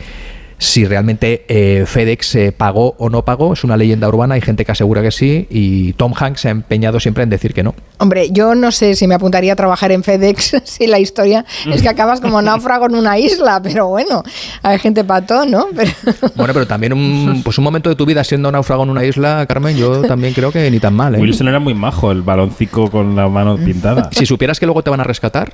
si 0.62 0.85
realmente 0.85 1.44
eh, 1.48 1.85
FedEx 1.87 2.35
eh, 2.37 2.53
pagó 2.53 2.94
o 2.98 3.11
no 3.11 3.25
pagó. 3.25 3.53
Es 3.53 3.64
una 3.64 3.77
leyenda 3.77 4.09
urbana, 4.09 4.37
hay 4.37 4.40
gente 4.40 4.64
que 4.64 4.72
asegura 4.72 5.03
que 5.03 5.11
sí 5.11 5.48
y 5.51 5.92
Tom 5.94 6.14
Hanks 6.16 6.42
se 6.42 6.48
ha 6.48 6.51
empeñado 6.53 7.01
siempre 7.01 7.25
en 7.25 7.31
decir 7.31 7.53
que 7.53 7.62
no. 7.64 7.75
Hombre, 7.98 8.31
yo 8.31 8.55
no 8.55 8.70
sé 8.70 8.94
si 8.94 9.09
me 9.09 9.14
apuntaría 9.14 9.55
a 9.55 9.57
trabajar 9.57 9.90
en 9.90 10.05
FedEx 10.05 10.57
si 10.64 10.87
la 10.87 11.01
historia 11.01 11.44
es 11.66 11.83
que 11.83 11.88
acabas 11.88 12.20
como 12.20 12.40
náufrago 12.42 12.87
en 12.87 12.94
una 12.94 13.18
isla, 13.18 13.61
pero 13.61 13.88
bueno, 13.88 14.22
hay 14.62 14.79
gente 14.79 15.03
pato, 15.03 15.44
¿no? 15.46 15.66
Pero... 15.77 15.90
Bueno, 16.37 16.53
pero 16.55 16.66
también 16.66 16.92
un, 16.92 17.42
pues 17.44 17.59
un 17.59 17.64
momento 17.64 17.88
de 17.88 17.96
tu 17.96 18.07
vida 18.07 18.22
siendo 18.25 18.53
náufrago 18.53 18.85
en 18.85 18.90
una 18.90 19.05
isla, 19.05 19.44
Carmen, 19.46 19.77
yo 19.77 20.03
también 20.03 20.33
creo 20.33 20.53
que 20.53 20.70
ni 20.70 20.79
tan 20.79 20.94
mal. 20.94 21.14
¿eh? 21.14 21.18
Wilson 21.18 21.48
era 21.48 21.59
muy 21.59 21.75
majo, 21.75 22.12
el 22.12 22.22
baloncico 22.22 22.90
con 22.90 23.16
la 23.16 23.29
mano 23.29 23.57
pintada. 23.57 24.11
Si 24.12 24.27
supieras 24.27 24.61
que 24.61 24.66
luego 24.66 24.83
te 24.83 24.90
van 24.90 25.01
a 25.01 25.05
rescatar. 25.05 25.53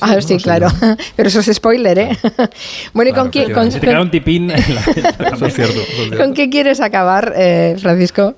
Ah, 0.00 0.20
sí, 0.20 0.36
claro. 0.38 0.68
Pero 1.16 1.28
eso 1.28 1.40
es 1.40 1.54
spoiler, 1.54 1.98
¿eh? 1.98 2.18
Bueno, 2.92 3.10
¿y 3.10 3.30
Claro, 3.30 3.54
con. 3.54 3.70
Se 3.70 3.80
te 3.80 3.86
queda 3.86 4.00
un 4.00 4.10
tipín 4.10 4.39
en 4.48 4.74
la- 4.74 4.80
Eso 5.34 5.46
es 5.46 5.54
cierto. 5.54 5.80
eso 5.80 6.02
es 6.02 6.08
cierto. 6.08 6.16
con 6.18 6.32
qué 6.34 6.48
quieres 6.48 6.80
acabar, 6.80 7.32
eh, 7.36 7.76
Francisco? 7.80 8.34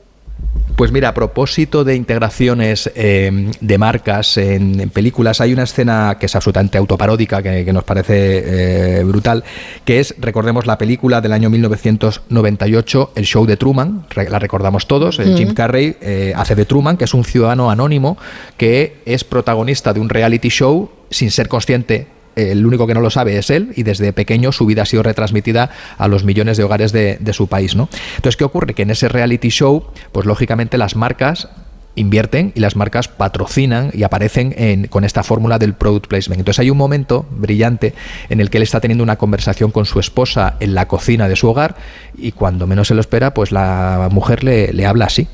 Pues 0.77 0.91
mira, 0.91 1.11
a 1.11 1.15
propósito 1.15 1.85
de 1.85 1.95
integraciones 1.95 2.91
eh, 2.95 3.51
de 3.61 3.79
marcas 3.79 4.39
en, 4.39 4.81
en 4.81 4.89
películas, 4.91 5.41
hay 5.43 5.53
una 5.53 5.65
escena 5.65 6.17
que 6.19 6.27
es 6.27 6.35
absolutamente 6.35 6.79
autoparódica, 6.79 7.43
que, 7.43 7.65
que 7.65 7.73
nos 7.75 7.85
parece 7.85 8.99
eh, 9.01 9.05
brutal, 9.05 9.45
que 9.85 10.01
es, 10.01 10.15
recordemos, 10.19 10.67
la 10.67 10.79
película 10.79 11.21
del 11.21 11.35
año 11.35 11.51
1998, 11.51 13.13
El 13.15 13.25
Show 13.25 13.47
de 13.47 13.57
Truman, 13.57 14.07
re- 14.11 14.31
la 14.31 14.39
recordamos 14.39 14.87
todos, 14.87 15.19
Jim 15.19 15.53
Carrey 15.55 15.97
eh, 16.01 16.33
hace 16.35 16.55
de 16.55 16.65
Truman, 16.65 16.97
que 16.97 17.05
es 17.05 17.15
un 17.15 17.25
ciudadano 17.25 17.71
anónimo 17.71 18.17
que 18.57 18.97
es 19.05 19.25
protagonista 19.25 19.93
de 19.93 20.01
un 20.01 20.09
reality 20.09 20.49
show 20.49 20.91
sin 21.11 21.31
ser 21.31 21.49
consciente 21.49 22.07
el 22.37 22.65
único 22.67 22.87
que 22.87 22.95
no 22.95 23.01
lo 23.01 23.11
sabe 23.11 23.37
es 23.39 23.51
él 23.51 23.73
y 23.77 23.83
desde 23.83 24.13
pequeño 24.13 24.53
su 24.53 24.67
vida 24.67 24.83
ha 24.83 24.87
sido 24.87 25.03
retransmitida 25.03 25.71
a 25.99 26.09
los 26.09 26.25
millones 26.25 26.57
de 26.57 26.65
hogares 26.65 26.93
de, 26.93 27.19
de 27.21 27.33
su 27.33 27.47
país, 27.49 27.75
¿no? 27.77 27.89
Entonces, 28.17 28.37
¿qué 28.37 28.45
ocurre? 28.45 28.75
Que 28.75 28.83
en 28.83 28.91
ese 28.91 29.09
reality 29.09 29.49
show, 29.51 29.85
pues 30.13 30.27
lógicamente 30.27 30.79
las 30.79 30.97
marcas 30.97 31.49
invierten 31.95 32.53
y 32.55 32.61
las 32.61 32.75
marcas 32.75 33.09
patrocinan 33.09 33.91
y 33.93 34.03
aparecen 34.03 34.55
en- 34.57 34.87
con 34.89 35.05
esta 35.05 35.23
fórmula 35.23 35.59
del 35.59 35.75
product 35.75 36.07
placement. 36.07 36.39
Entonces 36.41 36.59
hay 36.61 36.71
un 36.71 36.79
momento 36.79 37.27
brillante 37.31 37.93
en 38.31 38.41
el 38.41 38.49
que 38.49 38.57
él 38.57 38.63
está 38.63 38.81
teniendo 38.81 39.05
una 39.05 39.17
conversación 39.19 39.71
con 39.71 39.85
su 39.85 40.01
esposa 40.01 40.57
en 40.61 40.75
la 40.75 40.89
cocina 40.89 41.29
de 41.29 41.37
su 41.37 41.49
hogar 41.51 41.77
y 42.17 42.33
cuando 42.33 42.67
menos 42.67 42.89
se 42.89 42.95
lo 42.95 43.03
espera, 43.03 43.35
pues 43.35 43.53
la 43.53 44.09
mujer 44.11 44.43
le, 44.43 44.73
le 44.73 44.87
habla 44.87 45.05
así. 45.05 45.29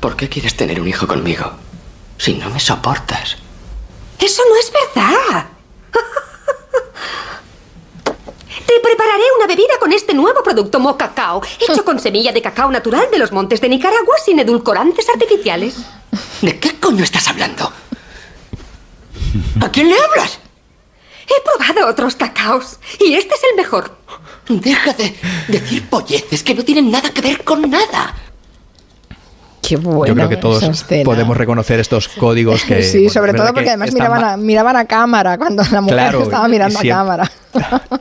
¿Por 0.00 0.16
qué 0.16 0.30
quieres 0.30 0.56
tener 0.56 0.80
un 0.80 0.88
hijo 0.88 1.06
conmigo? 1.06 1.52
Si 2.16 2.34
no 2.34 2.48
me 2.48 2.58
soportas. 2.60 3.36
Eso 4.18 4.42
no 4.48 4.56
es 4.58 4.72
verdad. 4.96 5.46
Te 8.66 8.80
prepararé 8.82 9.22
una 9.36 9.46
bebida 9.46 9.78
con 9.80 9.92
este 9.92 10.14
nuevo 10.14 10.42
producto 10.42 10.80
Mocacao, 10.80 11.42
hecho 11.58 11.84
con 11.84 11.98
semilla 12.00 12.32
de 12.32 12.42
cacao 12.42 12.70
natural 12.70 13.08
de 13.10 13.18
los 13.18 13.32
montes 13.32 13.60
de 13.60 13.68
Nicaragua 13.68 14.16
sin 14.24 14.38
edulcorantes 14.38 15.08
artificiales. 15.08 15.76
¿De 16.42 16.58
qué 16.58 16.78
coño 16.78 17.04
estás 17.04 17.28
hablando? 17.28 17.72
¿A 19.60 19.70
quién 19.70 19.88
le 19.88 19.94
hablas? 19.94 20.38
He 21.26 21.42
probado 21.42 21.90
otros 21.90 22.16
cacaos 22.16 22.78
y 22.98 23.14
este 23.14 23.34
es 23.34 23.40
el 23.50 23.56
mejor. 23.56 23.96
Deja 24.48 24.92
de 24.94 25.14
decir 25.48 25.88
polleces 25.88 26.42
que 26.42 26.54
no 26.54 26.64
tienen 26.64 26.90
nada 26.90 27.10
que 27.10 27.20
ver 27.20 27.44
con 27.44 27.68
nada. 27.70 28.14
Qué 29.60 29.76
bueno. 29.76 30.06
Yo 30.06 30.14
creo 30.14 30.28
que 30.30 30.36
todos 30.38 30.84
podemos 31.04 31.36
reconocer 31.36 31.78
estos 31.78 32.08
códigos 32.08 32.64
que... 32.68 32.82
sí, 32.82 33.10
sobre 33.10 33.34
todo 33.34 33.48
porque 33.48 33.64
que 33.64 33.70
además 33.70 33.92
miraban 33.92 34.24
a, 34.24 34.36
miraban 34.38 34.76
a 34.76 34.86
cámara 34.86 35.36
cuando 35.36 35.62
la 35.70 35.80
mujer 35.82 35.96
Claro, 35.96 36.22
estaba 36.22 36.48
mirando 36.48 36.78
a 36.78 36.82
cámara. 36.82 37.30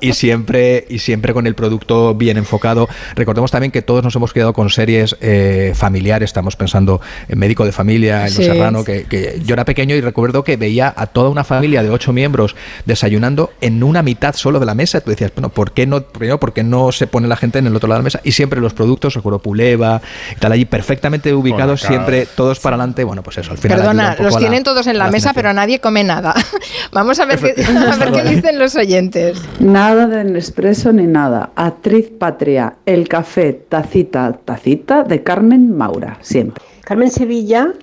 Y 0.02 0.14
siempre 0.14 0.86
y 0.90 1.00
siempre 1.00 1.34
con 1.34 1.48
el 1.48 1.56
producto 1.56 2.14
bien 2.16 2.38
enfocado. 2.38 2.88
Recordemos 3.16 3.52
también 3.52 3.72
que 3.72 3.82
todos 3.82 4.04
nos 4.04 4.16
hemos 4.16 4.34
quedado 4.34 4.54
con 4.54 4.70
series 4.70 5.16
eh, 5.22 5.74
familiares. 5.76 6.30
Estamos 6.30 6.56
pensando 6.56 7.02
en 7.28 7.40
Médico 7.40 7.66
de 7.66 7.72
Familia, 7.72 8.24
en 8.28 8.32
Sí. 8.32 8.46
Los 8.46 8.56
Serrano, 8.56 8.84
que, 8.84 9.04
que 9.06 9.42
yo 9.46 9.54
era 9.54 9.66
pequeño 9.66 9.96
y 9.96 10.02
recuerdo 10.02 10.44
que 10.44 10.58
veía 10.58 10.94
a 10.96 11.08
toda 11.08 11.30
una 11.30 11.44
familia 11.44 11.82
de 11.84 11.90
ocho 11.90 12.14
miembros 12.14 12.56
desayunando 12.86 13.52
en 13.62 13.84
una 13.84 14.04
mitad 14.04 14.36
solo 14.36 14.60
de 14.60 14.66
la 14.66 14.76
mesa. 14.76 15.02
Tú 15.02 15.10
decías, 15.10 15.32
bueno, 15.36 15.50
¿por 15.50 15.72
qué 15.72 15.86
no, 15.88 16.02
primero, 16.02 16.40
¿por 16.40 16.54
qué 16.54 16.64
no 16.64 16.92
se 16.92 17.08
pone 17.08 17.28
la 17.28 17.36
gente 17.38 17.60
en 17.60 17.68
el 17.68 17.76
otro 17.76 17.88
lado 17.88 18.00
de 18.00 18.04
la 18.04 18.06
mesa? 18.06 18.22
Y 18.24 18.32
siempre 18.34 18.60
los 18.62 18.74
productos, 18.74 19.14
recuerdo 19.14 19.40
Puleva, 19.40 20.02
y 20.32 20.36
tal 20.40 20.52
allí 20.52 20.66
perfectamente 20.66 21.34
ubicados, 21.34 21.82
siempre 21.82 22.26
todos 22.26 22.60
para 22.60 22.76
adelante. 22.76 23.04
Bueno, 23.04 23.24
pues 23.24 23.38
eso, 23.38 23.52
al 23.52 23.58
final. 23.58 23.78
Perdona, 23.80 24.16
los 24.20 24.34
la- 24.34 24.40
tienen 24.40 24.64
todos 24.64 24.88
en 24.88 24.98
la 24.98 25.10
mesa, 25.10 25.34
pero 25.34 25.54
nadie 25.54 25.80
come 25.80 26.04
nada. 26.04 26.34
Vamos 26.92 27.20
a 27.20 27.26
ver, 27.26 27.40
qué, 27.40 27.64
a 27.92 27.96
ver 27.98 28.12
qué 28.12 28.24
dicen 28.36 28.60
los 28.60 28.76
oyentes. 28.76 29.37
Nada 29.60 30.08
de 30.08 30.24
Nespresso 30.24 30.94
ni 30.94 31.08
nada. 31.08 31.52
Actriz 31.56 32.10
Patria, 32.10 32.76
el 32.86 33.08
café, 33.08 33.54
tacita, 33.54 34.34
tacita 34.46 35.04
de 35.04 35.24
Carmen 35.24 35.76
Maura, 35.76 36.18
siempre. 36.22 36.64
Carmen 36.82 37.10
Sevilla 37.10 37.74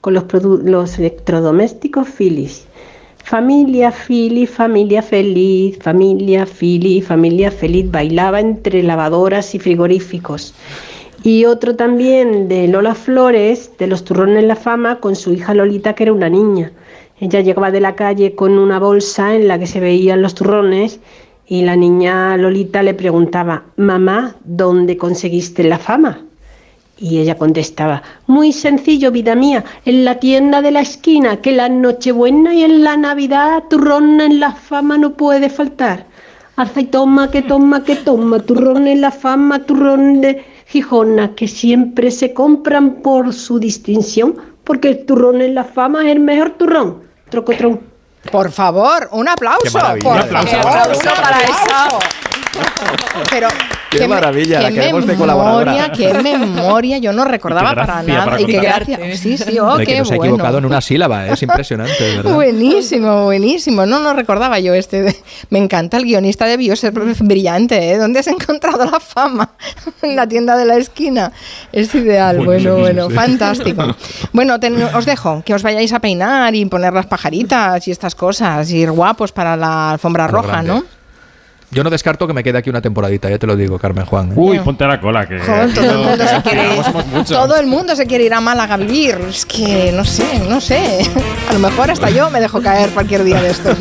con 0.00 0.14
los, 0.14 0.24
los 0.64 0.98
electrodomésticos 0.98 2.08
Philips. 2.08 2.66
Familia 3.24 3.92
Philips, 3.92 4.52
familia 4.52 5.02
feliz, 5.02 5.78
familia 5.80 6.46
Philips, 6.46 7.06
familia 7.06 7.50
feliz. 7.50 7.90
Bailaba 7.90 8.40
entre 8.40 8.82
lavadoras 8.82 9.54
y 9.54 9.58
frigoríficos. 9.58 10.54
Y 11.24 11.46
otro 11.46 11.74
también 11.74 12.48
de 12.48 12.68
Lola 12.68 12.94
Flores, 12.94 13.72
de 13.78 13.86
los 13.88 14.04
turrones 14.04 14.44
La 14.44 14.56
Fama, 14.56 15.00
con 15.00 15.16
su 15.16 15.32
hija 15.32 15.52
Lolita, 15.52 15.94
que 15.94 16.04
era 16.04 16.12
una 16.12 16.28
niña. 16.28 16.70
Ella 17.20 17.40
llegaba 17.40 17.72
de 17.72 17.80
la 17.80 17.96
calle 17.96 18.36
con 18.36 18.56
una 18.58 18.78
bolsa 18.78 19.34
en 19.34 19.48
la 19.48 19.58
que 19.58 19.66
se 19.66 19.80
veían 19.80 20.22
los 20.22 20.36
turrones 20.36 21.00
y 21.48 21.62
la 21.62 21.74
niña 21.74 22.36
Lolita 22.36 22.80
le 22.84 22.94
preguntaba, 22.94 23.64
mamá, 23.76 24.36
¿dónde 24.44 24.96
conseguiste 24.96 25.64
la 25.64 25.78
fama? 25.78 26.20
Y 26.96 27.18
ella 27.18 27.36
contestaba, 27.36 28.04
muy 28.28 28.52
sencillo, 28.52 29.10
vida 29.10 29.34
mía, 29.34 29.64
en 29.84 30.04
la 30.04 30.20
tienda 30.20 30.62
de 30.62 30.70
la 30.70 30.80
esquina, 30.80 31.40
que 31.40 31.50
la 31.50 31.68
Nochebuena 31.68 32.54
y 32.54 32.62
en 32.62 32.84
la 32.84 32.96
Navidad 32.96 33.64
turrón 33.68 34.20
en 34.20 34.38
la 34.38 34.52
fama 34.52 34.96
no 34.96 35.14
puede 35.14 35.48
faltar. 35.48 36.06
Hace 36.54 36.84
toma, 36.84 37.32
que 37.32 37.42
toma, 37.42 37.82
que 37.82 37.96
toma, 37.96 38.38
turrón 38.38 38.86
en 38.86 39.00
la 39.00 39.10
fama, 39.10 39.58
turrón 39.60 40.20
de 40.20 40.44
Gijona, 40.66 41.34
que 41.34 41.48
siempre 41.48 42.12
se 42.12 42.32
compran 42.32 43.02
por 43.02 43.32
su 43.32 43.58
distinción, 43.58 44.36
porque 44.62 44.88
el 44.88 45.04
turrón 45.04 45.40
en 45.40 45.56
la 45.56 45.64
fama 45.64 46.04
es 46.04 46.14
el 46.14 46.20
mejor 46.20 46.50
turrón. 46.50 47.07
Trocotrón. 47.30 47.80
Por 48.32 48.50
favor, 48.50 49.08
un 49.12 49.28
aplauso. 49.28 49.60
Qué 49.62 49.70
maravilla. 49.70 50.02
por 50.04 50.12
Un 50.16 50.20
aplauso. 50.22 50.48
favor, 50.62 50.72
Un 50.72 50.78
aplauso 51.08 51.22
para 51.22 51.36
aplauso. 51.36 51.98
Pero 53.30 53.48
Qué 53.90 54.06
maravilla, 54.06 54.60
la 54.60 54.68
qué 54.68 54.74
queremos 54.74 55.06
de 55.06 55.12
memoria, 55.14 55.34
colaboradora. 55.34 55.92
qué 55.92 56.12
memoria, 56.14 56.98
yo 56.98 57.12
no 57.12 57.24
recordaba 57.24 57.70
Y 57.70 57.74
qué 57.74 57.76
para 57.80 57.94
gracia 58.02 58.12
nada. 58.14 58.24
para 58.26 58.40
y 58.40 58.44
qué 58.46 58.60
gracia. 58.60 58.98
Sí, 59.16 59.38
sí, 59.38 59.58
oh, 59.58 59.66
Hombre, 59.68 59.86
que 59.86 59.92
qué 59.94 59.98
no 60.00 60.04
se 60.04 60.14
ha 60.14 60.16
bueno. 60.18 60.34
equivocado 60.34 60.58
en 60.58 60.64
una 60.66 60.80
sílaba, 60.82 61.26
es 61.26 61.42
impresionante, 61.42 62.04
de 62.04 62.16
¿verdad? 62.18 62.34
Buenísimo, 62.34 63.24
buenísimo. 63.24 63.86
No, 63.86 63.98
no 64.00 64.12
recordaba 64.12 64.58
yo 64.60 64.74
este. 64.74 65.02
de- 65.02 65.16
Me 65.50 65.58
encanta 65.58 65.96
el 65.96 66.04
guionista, 66.04 66.44
debió 66.44 66.76
ser 66.76 66.92
brillante. 66.92 67.92
¿eh? 67.92 67.96
¿Dónde 67.98 68.20
has 68.20 68.26
encontrado 68.26 68.84
la 68.84 69.00
fama? 69.00 69.50
en 70.02 70.16
la 70.16 70.28
tienda 70.28 70.56
de 70.56 70.66
la 70.66 70.76
esquina. 70.76 71.32
Es 71.72 71.94
ideal. 71.94 72.36
Bueno, 72.44 72.74
Bueno, 72.74 72.74
sí, 72.76 72.80
bueno, 72.82 73.08
sí. 73.08 73.14
fantástico. 73.14 73.96
Bueno, 74.32 74.60
ten- 74.60 74.82
os 74.82 75.06
dejo 75.06 75.42
que 75.44 75.54
os 75.54 75.62
vayáis 75.62 75.92
a 75.94 75.98
peinar 76.00 76.54
y 76.54 76.64
poner 76.66 76.92
las 76.92 77.06
pajaritas 77.06 77.88
y 77.88 77.90
estas 77.90 78.14
cosas, 78.14 78.70
y 78.70 78.76
ir 78.78 78.90
guapos 78.90 79.32
para 79.32 79.56
la 79.56 79.92
alfombra 79.92 80.26
lo 80.26 80.32
roja, 80.32 80.48
grande. 80.62 80.68
¿no? 80.72 80.97
Yo 81.70 81.84
no 81.84 81.90
descarto 81.90 82.26
que 82.26 82.32
me 82.32 82.42
quede 82.42 82.56
aquí 82.58 82.70
una 82.70 82.80
temporadita, 82.80 83.28
ya 83.28 83.38
te 83.38 83.46
lo 83.46 83.54
digo, 83.54 83.78
Carmen 83.78 84.06
Juan. 84.06 84.30
¿eh? 84.30 84.34
Uy, 84.36 84.58
ponte 84.60 84.84
a 84.84 84.88
la 84.88 85.00
cola, 85.00 85.28
que. 85.28 85.38
Joder, 85.38 85.74
todo 85.74 85.90
el 85.90 85.98
mundo 85.98 86.24
se 86.26 86.42
quiere 86.42 86.68
que 86.76 86.82
somos 86.82 87.06
muchos. 87.08 87.28
todo 87.28 87.56
el 87.56 87.66
mundo 87.66 87.96
se 87.96 88.06
quiere 88.06 88.24
ir 88.24 88.32
a 88.32 88.40
Málaga 88.40 88.74
a 88.74 88.76
vivir. 88.78 89.18
Es 89.28 89.44
que 89.44 89.92
no 89.92 90.02
sé, 90.04 90.40
no 90.48 90.62
sé. 90.62 91.00
A 91.48 91.52
lo 91.52 91.58
mejor 91.58 91.90
hasta 91.90 92.08
yo 92.08 92.30
me 92.30 92.40
dejo 92.40 92.62
caer 92.62 92.88
cualquier 92.90 93.22
día 93.22 93.42
de 93.42 93.50
estos. 93.50 93.76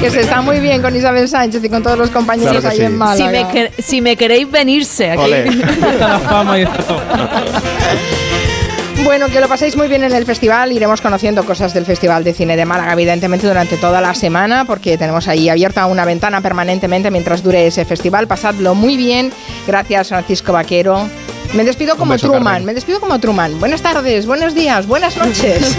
que 0.00 0.10
se 0.10 0.20
está 0.20 0.40
muy 0.40 0.60
bien 0.60 0.82
con 0.82 0.94
Isabel 0.94 1.28
Sánchez 1.28 1.64
y 1.64 1.68
con 1.68 1.82
todos 1.82 1.98
los 1.98 2.10
compañeros 2.10 2.52
Claro 2.52 2.68
ahí 2.68 2.76
sí. 2.78 2.84
en 2.84 2.96
Málaga. 2.96 3.48
Si 3.50 3.58
me, 3.58 3.72
si 3.82 4.00
me 4.00 4.16
queréis 4.16 4.48
venirse 4.48 5.10
aquí. 5.10 5.30
La 5.98 6.20
fama 6.20 6.60
y 6.60 6.64
todo. 6.66 7.00
Bueno, 9.04 9.28
que 9.28 9.40
lo 9.40 9.48
paséis 9.48 9.76
muy 9.76 9.88
bien 9.88 10.04
en 10.04 10.12
el 10.12 10.24
festival. 10.26 10.72
Iremos 10.72 11.00
conociendo 11.00 11.44
cosas 11.44 11.72
del 11.74 11.86
Festival 11.86 12.22
de 12.22 12.32
Cine 12.34 12.56
de 12.56 12.64
Málaga, 12.64 12.92
evidentemente, 12.92 13.46
durante 13.46 13.76
toda 13.76 14.00
la 14.00 14.14
semana, 14.14 14.64
porque 14.64 14.98
tenemos 14.98 15.26
ahí 15.26 15.48
abierta 15.48 15.86
una 15.86 16.04
ventana 16.04 16.40
permanentemente 16.40 17.10
mientras 17.10 17.42
dure 17.42 17.66
ese 17.66 17.84
festival. 17.84 18.26
Pasadlo 18.28 18.74
muy 18.74 18.96
bien. 18.96 19.32
Gracias, 19.66 20.08
Francisco 20.08 20.52
Vaquero. 20.52 21.08
Me 21.54 21.64
despido 21.64 21.96
como 21.96 22.12
beso, 22.12 22.28
Truman, 22.28 22.44
Carmen. 22.44 22.64
me 22.66 22.74
despido 22.74 23.00
como 23.00 23.18
Truman. 23.18 23.58
Buenas 23.58 23.82
tardes, 23.82 24.26
buenos 24.26 24.54
días, 24.54 24.86
buenas 24.86 25.16
noches. 25.16 25.76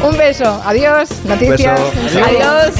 Un 0.08 0.16
beso, 0.16 0.62
adiós, 0.64 1.08
noticias. 1.24 1.80
beso. 1.80 2.24
Adiós. 2.24 2.74